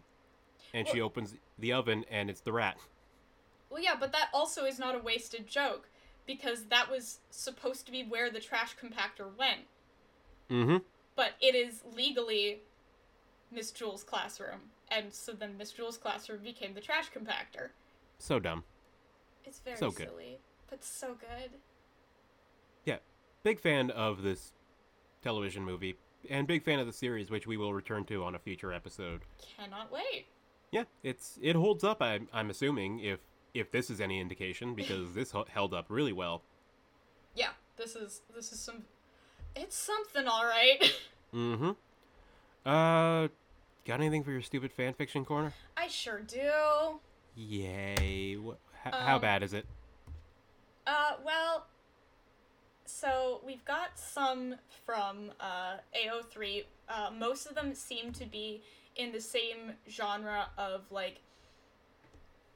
[0.73, 2.77] and she opens the oven, and it's the rat.
[3.69, 5.89] Well, yeah, but that also is not a wasted joke
[6.25, 9.61] because that was supposed to be where the trash compactor went.
[10.49, 10.77] Mm-hmm.
[11.15, 12.61] But it is legally
[13.51, 17.69] Miss Jewls' classroom, and so then Miss Jewls' classroom became the trash compactor.
[18.19, 18.63] So dumb.
[19.45, 20.09] It's very So good.
[20.09, 21.51] silly, but so good.
[22.85, 22.97] Yeah,
[23.43, 24.51] big fan of this
[25.21, 25.97] television movie,
[26.29, 29.21] and big fan of the series, which we will return to on a future episode.
[29.57, 30.27] Cannot wait.
[30.71, 32.01] Yeah, it's it holds up.
[32.01, 33.19] I'm I'm assuming if
[33.53, 36.43] if this is any indication, because this held up really well.
[37.35, 38.83] Yeah, this is this is some.
[39.55, 40.93] It's something, all right.
[41.33, 41.71] Mm-hmm.
[42.65, 43.27] Uh,
[43.88, 45.53] got anything for your stupid fan fiction corner?
[45.75, 46.99] I sure do.
[47.35, 48.35] Yay!
[48.35, 49.65] Wh- h- how Um, bad is it?
[50.85, 51.65] Uh, well,
[52.85, 56.65] so we've got some from uh, AO3.
[56.89, 58.61] Uh, most of them seem to be
[58.95, 61.19] in the same genre of like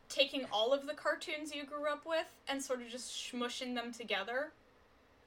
[0.09, 3.91] taking all of the cartoons you grew up with and sort of just smushing them
[3.93, 4.51] together.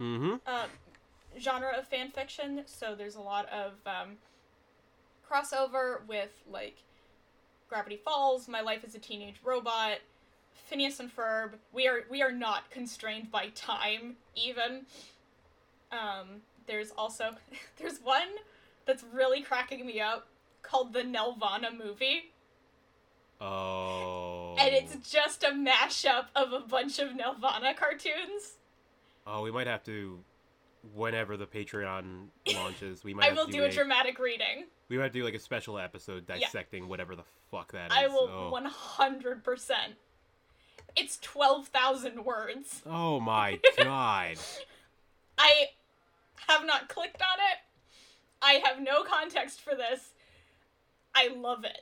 [0.01, 0.35] Mm-hmm.
[0.47, 0.67] Uh,
[1.39, 2.63] genre of fan fiction.
[2.67, 4.17] So there's a lot of um,
[5.31, 6.77] crossover with like
[7.69, 9.99] Gravity Falls, My Life as a Teenage Robot,
[10.69, 11.55] Phineas and Ferb.
[11.73, 14.87] We are we are not constrained by time even.
[15.93, 17.31] Um, there's also
[17.79, 18.29] there's one
[18.87, 20.27] that's really cracking me up
[20.63, 22.33] called the Nelvana movie,
[23.41, 24.57] Oh.
[24.59, 28.55] and it's just a mashup of a bunch of Nelvana cartoons.
[29.27, 30.21] Oh, we might have to.
[30.95, 33.25] Whenever the Patreon launches, we might.
[33.25, 34.67] I have will to do a dramatic reading.
[34.89, 37.97] We might do like a special episode dissecting whatever the fuck that is.
[37.97, 38.51] I will Oh.
[38.51, 39.95] one hundred percent.
[40.97, 42.83] It's twelve thousand words.
[42.87, 44.37] oh my god.
[45.39, 45.69] I
[46.49, 47.59] have not clicked on it.
[48.43, 50.11] I have no context for this.
[51.15, 51.81] I love it.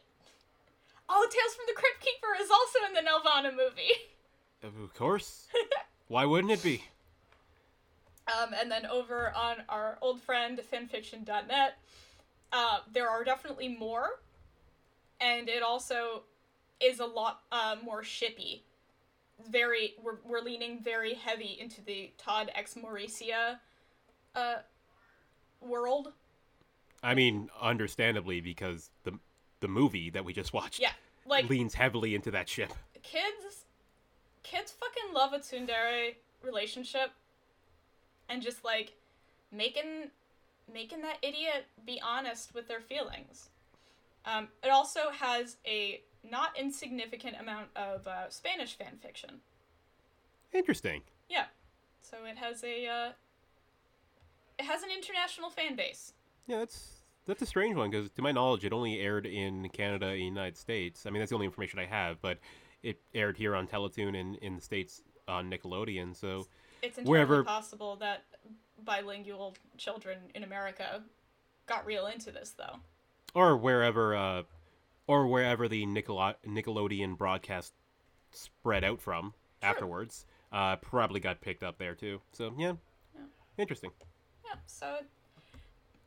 [1.08, 3.92] Oh, Tales from the Crypt Keeper is also in the Nelvana movie.
[4.62, 5.48] Of course.
[6.08, 6.84] Why wouldn't it be?
[8.28, 11.76] Um, and then over on our old friend fanfiction.net,
[12.52, 14.20] uh, there are definitely more,
[15.20, 16.22] and it also
[16.80, 18.60] is a lot uh, more shippy.
[19.48, 23.58] Very, we're we're leaning very heavy into the Todd Ex Maurecia,
[24.34, 24.56] uh,
[25.60, 26.12] world.
[27.02, 29.18] I mean, understandably, because the
[29.60, 30.92] the movie that we just watched Yeah,
[31.26, 32.72] like leans heavily into that ship.
[33.02, 33.64] kids
[34.42, 37.12] kids fucking love a tsundere relationship
[38.28, 38.92] and just like
[39.50, 40.10] making
[40.72, 43.48] making that idiot be honest with their feelings
[44.24, 49.40] um, it also has a not insignificant amount of uh, spanish fan fiction
[50.52, 51.02] Interesting.
[51.28, 51.46] yeah
[52.00, 53.10] so it has a uh,
[54.58, 56.12] it has an international fan base
[56.46, 60.06] Yeah, that's that's a strange one because, to my knowledge, it only aired in Canada
[60.06, 61.06] and United States.
[61.06, 62.38] I mean, that's the only information I have, but
[62.82, 66.16] it aired here on Teletoon and in the states on Nickelodeon.
[66.16, 66.48] So
[66.82, 68.24] it's entirely Wherever- possible that
[68.84, 71.02] bilingual children in america
[71.66, 72.76] got real into this though
[73.34, 74.42] or wherever, uh,
[75.06, 77.72] or wherever the Nickel- Nickelodeon broadcast
[78.30, 82.20] spread out from afterwards, uh, probably got picked up there too.
[82.32, 82.74] So yeah,
[83.14, 83.22] Yeah.
[83.56, 83.90] interesting.
[84.44, 85.06] Yeah, so it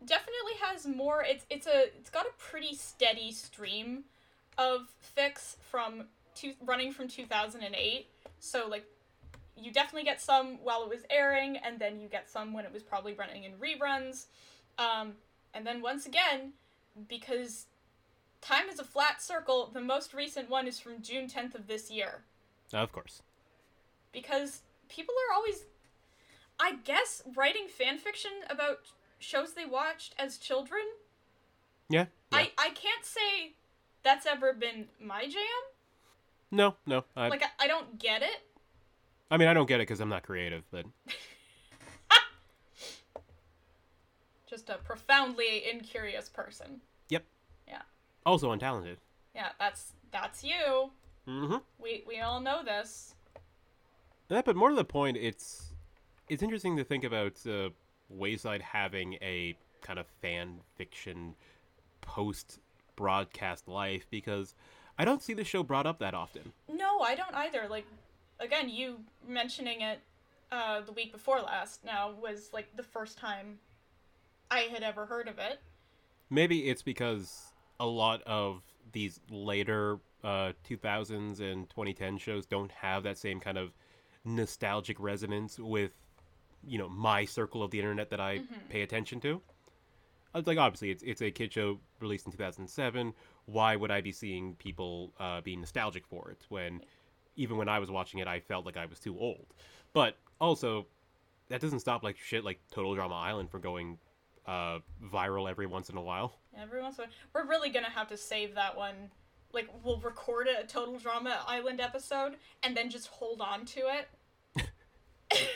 [0.05, 1.23] definitely has more.
[1.23, 4.03] It's it's a it's got a pretty steady stream
[4.59, 6.03] of fics from
[6.35, 8.07] two running from two thousand and eight.
[8.39, 8.85] So like,
[9.57, 12.73] you definitely get some while it was airing, and then you get some when it
[12.73, 14.25] was probably running in reruns,
[14.77, 15.13] um,
[15.53, 16.53] and then once again,
[17.07, 17.65] because
[18.41, 19.69] time is a flat circle.
[19.73, 22.23] The most recent one is from June tenth of this year
[22.73, 23.21] Of course.
[24.11, 25.63] because people are always
[26.59, 28.79] I guess writing fan fiction about
[29.19, 30.81] shows they watched as children.
[31.89, 32.05] Yeah.
[32.31, 32.37] yeah.
[32.39, 33.53] I I can't say
[34.03, 35.41] that's ever been my jam.
[36.51, 37.03] no, no.
[37.15, 38.43] I, Like I, I don't get it.
[39.31, 40.85] I mean, I don't get it because I'm not creative, but
[44.47, 46.79] Just a profoundly incurious person.
[47.09, 47.25] yep.
[47.67, 47.81] Yeah.
[48.25, 48.97] Also untalented.
[49.33, 50.91] Yeah, that's that's you.
[51.27, 51.57] Mm-hmm.
[51.79, 53.15] We we all know this.
[54.29, 55.73] Yeah, but more to the point, it's
[56.29, 57.69] it's interesting to think about uh,
[58.09, 61.35] Wayside having a kind of fan fiction
[62.01, 62.59] post
[62.95, 64.55] broadcast life because
[64.97, 66.53] I don't see the show brought up that often.
[66.71, 67.67] No, I don't either.
[67.69, 67.85] Like
[68.39, 69.99] again, you mentioning it
[70.51, 73.59] uh the week before last now was like the first time
[74.51, 75.59] I had ever heard of it.
[76.29, 78.61] Maybe it's because a lot of
[78.91, 83.73] these later uh, 2000s and 2010 shows don't have that same kind of
[84.23, 85.91] nostalgic resonance with,
[86.65, 89.41] you know, my circle of the internet that I pay attention to.
[90.33, 93.13] Uh, Like, obviously, it's, it's a kid show released in 2007.
[93.45, 96.81] Why would I be seeing people uh, be nostalgic for it when,
[97.35, 99.45] even when I was watching it, I felt like I was too old?
[99.93, 100.87] But also,
[101.49, 103.97] that doesn't stop like shit like Total Drama Island from going
[104.45, 106.33] uh, viral every once in a while.
[106.57, 109.11] Every once in a we're really gonna have to save that one.
[109.53, 113.81] Like, we'll record a Total Drama Island episode and then just hold on to
[114.57, 114.67] it.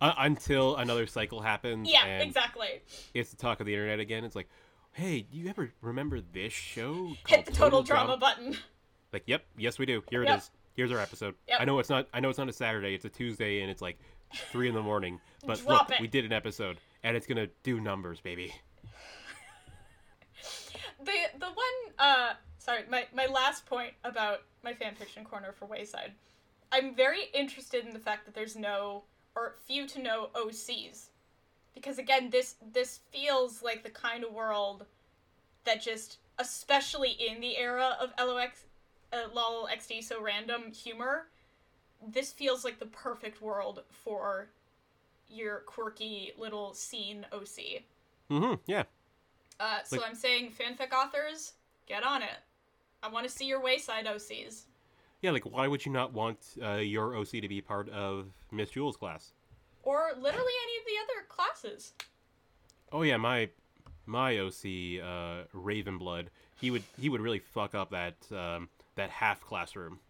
[0.00, 1.90] uh, until another cycle happens.
[1.90, 2.80] Yeah, exactly.
[3.12, 4.24] It's the talk of the internet again.
[4.24, 4.48] It's like,
[4.92, 7.14] hey, do you ever remember this show?
[7.28, 8.56] Hit the Total Drama button.
[9.12, 10.02] Like, yep, yes we do.
[10.08, 10.32] Here Yep.
[10.34, 10.50] it is.
[10.74, 11.34] Here's our episode.
[11.48, 11.58] Yep.
[11.60, 12.08] I know it's not.
[12.12, 12.94] I know it's not a Saturday.
[12.94, 13.98] It's a Tuesday, and it's like
[14.50, 15.20] three in the morning.
[15.44, 16.00] But Drop look, it.
[16.00, 18.54] we did an episode, and it's gonna do numbers, baby.
[21.04, 26.12] The the one uh sorry, my, my last point about my fanfiction corner for Wayside.
[26.70, 29.02] I'm very interested in the fact that there's no
[29.34, 31.06] or few to no OCs.
[31.74, 34.86] Because again, this this feels like the kind of world
[35.64, 38.64] that just especially in the era of LOX
[39.12, 41.28] uh, lol XD so random humor,
[42.06, 44.48] this feels like the perfect world for
[45.28, 47.82] your quirky little scene OC.
[48.30, 48.54] Mm-hmm.
[48.66, 48.84] Yeah.
[49.60, 51.52] Uh, so Like- I'm saying fanfic authors,
[51.86, 52.38] get on it.
[53.02, 54.62] I want to see your wayside OCs.
[55.22, 55.30] Yeah.
[55.30, 58.98] Like, why would you not want uh, your OC to be part of Miss Jewls'
[58.98, 59.32] class?
[59.84, 61.92] Or literally any of the other classes.
[62.92, 63.48] Oh yeah, my
[64.06, 66.26] my OC uh, Ravenblood.
[66.60, 70.00] He would he would really fuck up that um, that half classroom.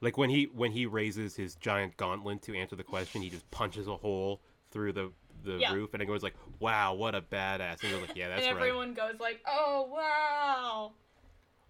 [0.00, 3.50] Like when he when he raises his giant gauntlet to answer the question, he just
[3.50, 4.40] punches a hole
[4.70, 5.12] through the
[5.42, 5.72] the Yeah.
[5.72, 8.42] roof, and it goes like, "Wow, what a badass!" And he goes like, "Yeah, that's
[8.42, 8.48] right.
[8.50, 10.92] and right." everyone goes like, oh, wow.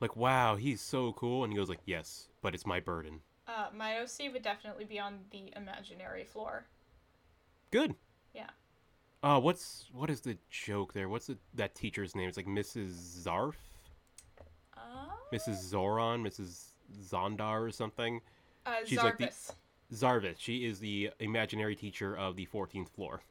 [0.01, 3.68] Like, "Wow, he's so cool," and he goes like, "Yes, but it's my burden." Uh,
[3.74, 6.66] my OC would definitely be on the imaginary floor.
[7.70, 7.94] Good.
[8.32, 8.51] Yeah.
[9.22, 11.09] Uh, what's what is the joke there?
[11.09, 12.28] What's the, that teacher's name?
[12.28, 12.92] It's like Mrs.
[13.24, 13.55] Zarf,
[15.32, 15.57] Mrs.
[15.57, 16.72] Zoran, Mrs.
[17.03, 18.20] Zondar, or something.
[18.66, 19.55] uh, She's like the- Zarves.
[19.93, 20.34] Zarves.
[20.38, 23.22] She is the imaginary teacher of the 14th floor.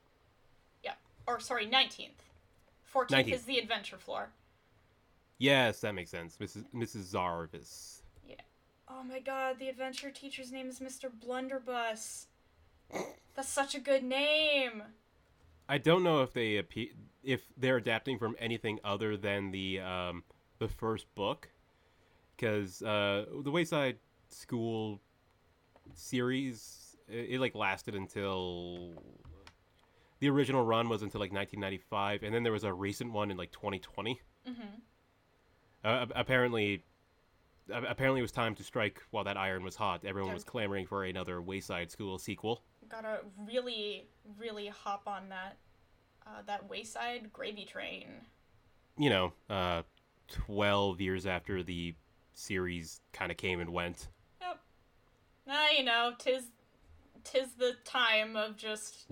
[0.84, 0.93] Yeah.
[1.28, 2.12] Or, sorry, 19th.
[2.93, 3.34] 14th 19th.
[3.34, 4.30] is the adventure floor.
[5.38, 6.38] Yes, that makes sense.
[6.38, 6.66] Mrs.
[6.74, 7.14] Mrs.
[7.14, 8.01] Zarves.
[8.28, 8.36] Yeah.
[8.89, 11.10] Oh my god, the adventure teacher's name is Mr.
[11.10, 12.26] Blunderbuss.
[13.36, 14.84] That's such a good name.
[15.70, 16.62] I don't know if they
[17.24, 20.24] if they're adapting from anything other than the um,
[20.60, 21.49] the first book,
[22.36, 23.97] because uh, the Wayside
[24.30, 25.01] School
[25.93, 28.93] series it, it like lasted until
[30.20, 33.38] the original run was until like 1995, and then there was a recent one in
[33.38, 34.20] like 2020.
[34.47, 34.62] Mm-hmm.
[35.84, 36.84] Uh, apparently,
[37.70, 40.03] apparently it was time to strike while that iron was hot.
[40.03, 42.64] Everyone was clamoring for another Wayside School sequel.
[42.89, 44.07] Gotta really,
[44.38, 45.57] really hop on that,
[46.28, 48.07] uh, that wayside gravy train.
[48.97, 49.84] you know, uh,
[50.30, 51.95] 12 years after the
[52.34, 54.07] series kind of came and went.
[54.41, 54.59] Yep.
[55.47, 56.43] Now you know, tis,
[57.23, 59.07] tis the time of just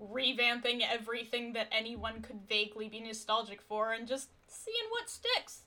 [0.00, 5.62] revamping everything that anyone could vaguely be nostalgic for and just seeing what sticks.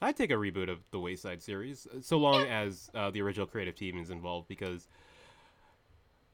[0.00, 3.76] I'd take a reboot of the Wayside series, so long as uh, the original creative
[3.76, 4.88] team is involved, because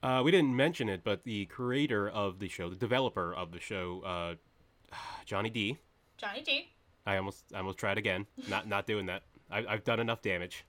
[0.03, 3.61] uh, we didn't mention it, but the creator of the show, the developer of the
[3.61, 5.77] show, uh, Johnny D.
[6.17, 6.71] Johnny D.
[7.09, 8.27] I almost, I almost tried again.
[8.49, 9.23] Not, not doing that.
[9.51, 10.67] I, I've done enough damage.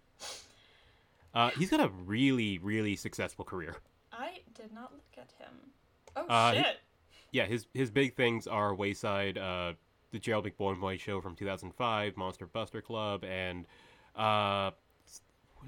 [1.33, 3.75] Uh, he's got a really, really successful career.
[4.13, 5.53] I did not look at him.
[6.15, 6.79] Oh Uh, shit.
[7.31, 9.73] yeah, his his big things are Wayside, uh,
[10.11, 13.67] the Gerald McBoing show from 2005, Monster Buster Club, and
[14.15, 14.71] uh,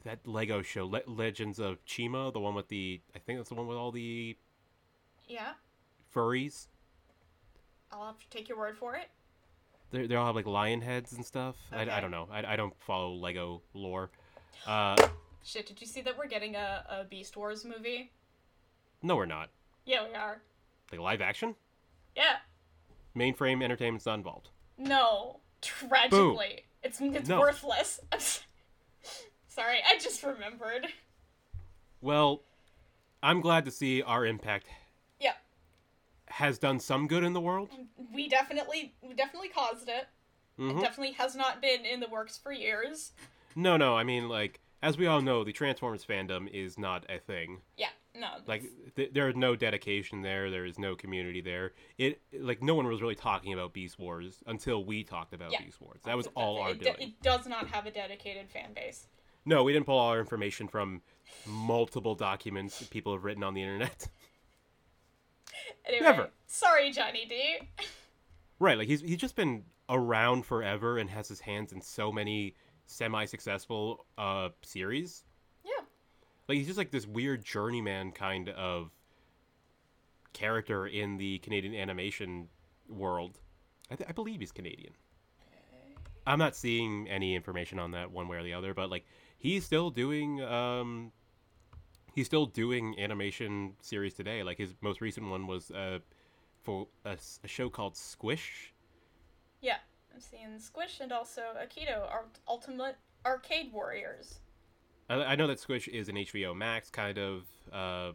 [0.03, 3.55] that Lego show, Le- Legends of Chima, the one with the I think that's the
[3.55, 4.35] one with all the
[5.27, 5.51] Yeah,
[6.15, 6.67] furries.
[7.91, 9.09] I'll have to take your word for it.
[9.91, 11.55] They they all have like lion heads and stuff.
[11.71, 11.91] I, Okay.
[11.91, 12.27] I don't know.
[12.31, 14.09] I, I don't follow Lego lore.
[14.65, 14.95] Uh,
[15.43, 18.11] Shit, did you see that we're getting a, a Beast Wars movie?
[19.03, 19.49] no, we're not.
[19.85, 20.41] Yeah, we are.
[20.91, 21.55] Like live action.
[22.15, 22.37] Yeah.
[23.15, 24.49] Mainframe Entertainment's not involved.
[24.77, 25.39] No.
[25.61, 26.65] Tragically.
[26.83, 27.39] It's it's No.
[27.39, 27.99] worthless.
[29.47, 30.87] Sorry, I just remembered.
[32.01, 32.43] Well,
[33.21, 34.67] I'm glad to see our impact.
[36.31, 37.69] Has done some good in the world.
[38.13, 40.07] We definitely we definitely caused it.
[40.59, 40.77] Mhm.
[40.77, 43.11] It definitely has not been in the works for years.
[43.55, 43.95] No, no.
[43.97, 47.61] I mean, like, as we all know, the Transformers fandom is not a thing.
[47.77, 47.89] Yeah.
[48.13, 48.27] No.
[48.45, 48.63] Like,
[48.95, 50.51] th- there is no dedication there.
[50.51, 51.71] There is no community there.
[51.97, 55.61] It like no one was really talking about Beast Wars until we talked about Yeah.
[55.63, 56.01] Beast Wars.
[56.03, 56.95] That was all our it, doing.
[56.99, 59.07] it does not have a dedicated fan base.
[59.45, 61.01] No, we didn't pull all our information from
[61.45, 64.07] multiple documents people have written on the internet.
[65.85, 66.29] Anyway, Never.
[66.47, 67.59] Sorry, Johnny D.
[68.59, 72.55] right, like he's he's just been around forever and has his hands in so many
[72.85, 75.23] semi-successful uh series.
[75.63, 75.83] Yeah.
[76.47, 78.91] Like he's just like this weird journeyman kind of
[80.33, 82.47] character in the Canadian animation
[82.87, 83.39] world.
[83.89, 84.93] I, th- I believe he's Canadian.
[86.25, 89.05] I'm not seeing any information on that one way or the other, but like
[89.39, 91.11] he's still doing um
[92.15, 94.43] he's still doing animation series today.
[94.43, 95.99] Like his most recent one was uh
[96.61, 98.73] for a show called Squish.
[99.61, 99.77] Yeah.
[100.13, 102.07] I'm seeing Squish and also Aikido,
[102.47, 104.39] Ultimate Arcade Warriors.
[105.09, 108.11] I, I know that Squish is an HBO Max kind of uh,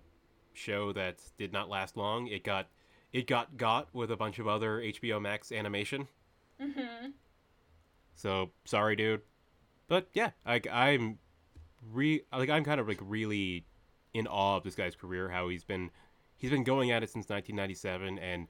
[0.53, 2.27] show that did not last long.
[2.27, 2.69] It got
[3.13, 6.09] it got got with a bunch of other HBO Max animation.
[6.61, 7.09] Mm-hmm.
[8.15, 9.23] So sorry, dude.
[9.89, 11.19] But yeah, like I'm
[11.93, 13.65] re like I'm kind of like really
[14.17, 15.29] in awe of this guy's career.
[15.29, 15.91] How he's been
[16.37, 18.49] he's been going at it since 1997, and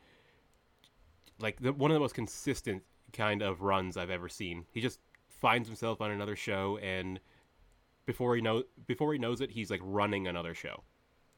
[1.41, 4.64] like the, one of the most consistent kind of runs I've ever seen.
[4.73, 7.21] He just finds himself on another show, and
[8.07, 10.83] before he know before he knows it, he's like running another show.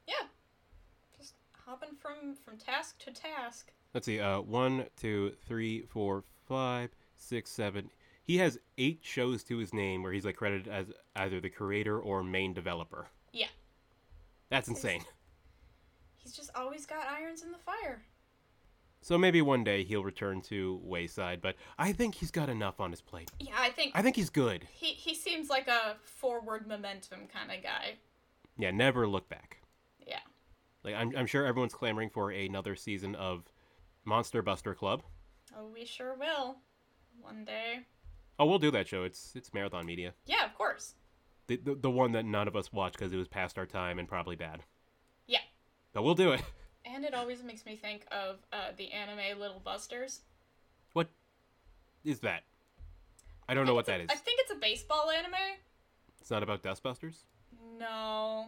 [0.07, 0.27] Yeah.
[1.17, 1.35] Just
[1.67, 3.73] hopping from from task to task.
[3.95, 4.21] Let's see.
[4.21, 7.91] Uh, one, two, three, four, five, six, seven.
[8.23, 11.99] He has eight shows to his name where he's like credited as either the creator
[11.99, 13.09] or main developer.
[13.33, 13.47] Yeah.
[14.51, 15.03] That's insane.
[16.17, 18.03] He's just always got irons in the fire.
[19.01, 22.91] So maybe one day he'll return to Wayside, but I think he's got enough on
[22.91, 23.31] his plate.
[23.39, 24.67] Yeah, I think I think he's good.
[24.73, 27.95] he he seems like a forward momentum kind of guy.
[28.59, 29.59] Yeah, never look back.
[30.05, 30.19] Yeah.
[30.83, 33.45] Like I'm, I'm sure everyone's clamoring for another season of
[34.05, 35.03] Monster Buster Club.
[35.57, 36.57] Oh, we sure will.
[37.21, 37.81] One day.
[38.39, 39.05] Oh, we'll do that show.
[39.05, 40.13] It's it's Marathon Media.
[40.27, 40.95] Yeah, of course.
[41.49, 43.99] The the, the one that none of us watched because it was past our time
[43.99, 44.63] and probably bad.
[45.27, 45.41] Yeah.
[45.93, 46.43] But we'll do it.
[46.91, 50.21] And it always makes me think of uh, the anime Little Busters.
[50.95, 51.09] What
[52.03, 52.45] is that?
[53.47, 54.07] I don't know what that is.
[54.09, 55.35] I think it's a baseball anime.
[56.19, 57.25] It's not about Dustbusters.
[57.79, 58.47] No.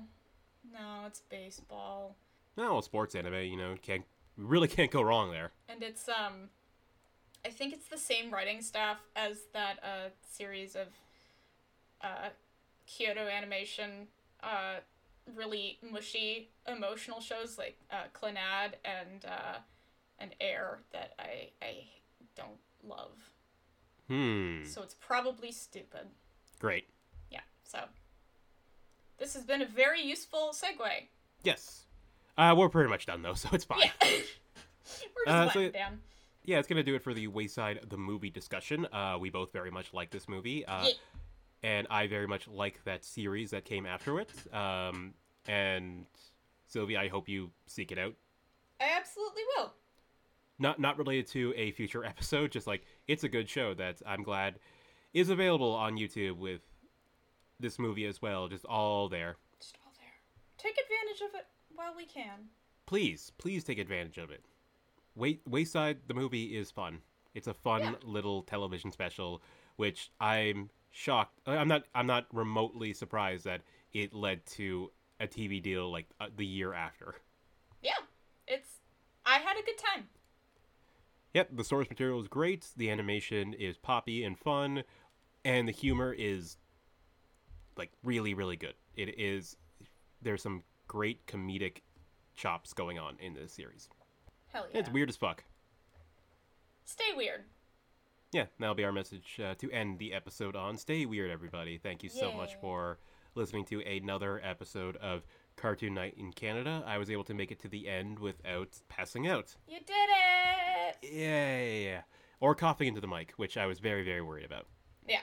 [0.72, 2.16] No, it's baseball.
[2.56, 3.44] No, well, sports anime.
[3.44, 4.04] You know, can't
[4.36, 5.52] really can't go wrong there.
[5.68, 6.50] And it's um
[7.44, 10.88] I think it's the same writing staff as that uh series of
[12.02, 12.28] uh
[12.96, 14.08] Kyoto Animation
[14.42, 14.76] uh,
[15.36, 19.58] really mushy emotional shows like uh, Clannad and uh,
[20.18, 21.84] and Air that I I
[22.36, 23.12] don't love.
[24.08, 24.64] Hmm.
[24.64, 26.08] So it's probably stupid.
[26.58, 26.88] Great.
[27.30, 27.40] Yeah.
[27.62, 27.80] So
[29.18, 31.06] this has been a very useful segue.
[31.44, 31.84] Yes.
[32.36, 33.80] Uh, we're pretty much done though, so it's fine.
[33.82, 33.90] Yeah.
[35.16, 36.00] We're just Uh, so- it down.
[36.44, 38.86] Yeah, it's gonna do it for the Wayside the movie discussion.
[38.92, 40.92] Uh, we both very much like this movie, uh, Yeah.
[41.62, 44.32] And I very much like that series that came after it.
[44.54, 45.14] Um,
[45.46, 46.06] and
[46.66, 48.14] Sylvia, I hope you seek it out.
[48.80, 49.72] I absolutely will.
[50.58, 54.22] Not not related to a future episode, just like it's a good show that I'm
[54.22, 54.56] glad
[55.12, 56.60] is available on YouTube with
[57.58, 59.36] this movie as well, just all there.
[59.60, 60.06] Just all there.
[60.56, 62.48] Take advantage of it while we can.
[62.86, 64.44] Please, please take advantage of it.
[65.14, 66.98] Wait, Wayside, the movie is fun.
[67.34, 67.92] It's a fun Yeah.
[68.04, 69.42] little television special,
[69.76, 71.38] which I'm shocked.
[71.46, 71.84] I'm not.
[71.94, 73.62] I'm not remotely surprised that
[73.92, 77.14] it led to a TV deal like uh, the year after.
[77.82, 77.92] Yeah.
[78.46, 78.80] It's
[79.24, 80.08] I had a good time.
[81.34, 82.66] Yep, the source material is great.
[82.76, 84.82] The animation is poppy and fun,
[85.44, 86.56] and the humor is
[87.76, 88.74] like really, really good.
[88.96, 89.56] It is.
[90.22, 91.78] There's some great comedic
[92.34, 93.88] chops going on in this series.
[94.48, 94.80] Hell yeah.
[94.80, 95.44] It's weird as fuck.
[96.84, 97.44] Stay weird.
[98.32, 100.76] Yeah, that'll be our message uh, to end the episode on.
[100.76, 101.78] Stay weird, everybody.
[101.78, 102.98] Thank you so much for
[103.34, 105.22] listening to another episode of
[105.56, 106.82] Cartoon Night in Canada.
[106.86, 109.56] I was able to make it to the end without passing out.
[109.66, 110.96] You did it.
[111.02, 112.00] Yeah, yeah, yeah.
[112.40, 114.66] Or coughing into the mic, which I was very, very worried about.
[115.08, 115.20] Yeah.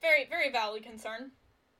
[0.00, 1.32] Very very valid concern.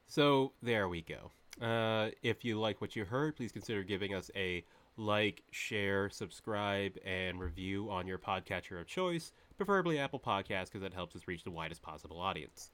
[0.07, 1.31] So there we go.
[1.65, 4.65] Uh, if you like what you heard, please consider giving us a
[4.97, 10.95] like, share, subscribe, and review on your podcatcher of choice, preferably Apple Podcasts, because that
[10.95, 12.71] helps us reach the widest possible audience.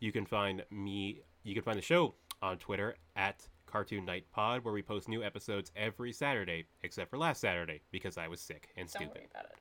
[0.00, 4.64] You can find me, you can find the show on Twitter at Cartoon Night Pod,
[4.64, 8.68] where we post new episodes every Saturday, except for last Saturday because I was sick
[8.76, 9.14] and Don't stupid.
[9.16, 9.56] worry about it.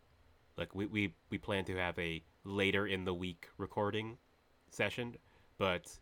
[0.57, 4.17] Like we, we we plan to have a later in the week recording
[4.69, 5.15] session,
[5.57, 5.97] but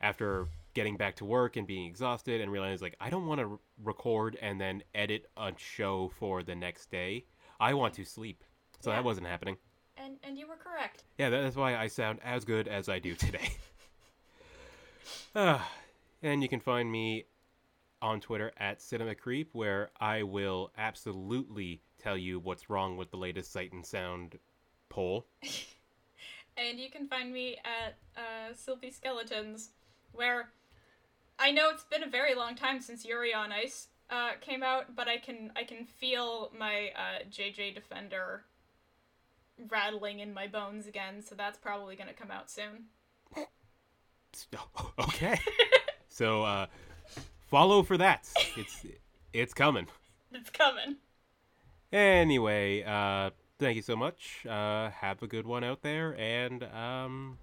[0.00, 3.46] after getting back to work and being exhausted and realizing like I don't want to
[3.52, 7.24] r- record and then edit a show for the next day.
[7.60, 8.44] I want to sleep.
[8.80, 8.96] So Yeah.
[8.96, 9.56] that wasn't happening.
[9.96, 11.04] And and you were correct.
[11.18, 13.50] Yeah, that's why I sound as good as I do today.
[15.36, 15.68] Ah,
[16.22, 17.24] and you can find me
[18.00, 23.16] on Twitter at Cinema Creep, where I will absolutely tell you what's wrong with the
[23.16, 24.38] latest Sight and Sound
[24.88, 25.26] poll.
[26.56, 29.70] And you can find me at uh, Sylvie Skeletons,
[30.12, 30.50] where
[31.38, 34.94] I know it's been a very long time since Yuri on Ice uh, came out,
[34.94, 38.44] but I can I can feel my uh, JJ Defender
[39.70, 42.86] rattling in my bones again, so that's probably gonna come out soon.
[44.98, 45.38] Okay.
[46.08, 46.66] so uh,
[47.46, 48.28] follow for that.
[48.56, 48.84] It's
[49.32, 49.86] it's coming.
[50.32, 50.96] It's coming.
[51.92, 53.30] Anyway, uh,
[53.60, 54.44] thank you so much.
[54.44, 57.38] Uh, have a good one out there, and um,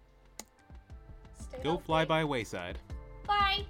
[1.39, 2.79] Stay go fly by wayside.
[3.25, 3.65] Bye.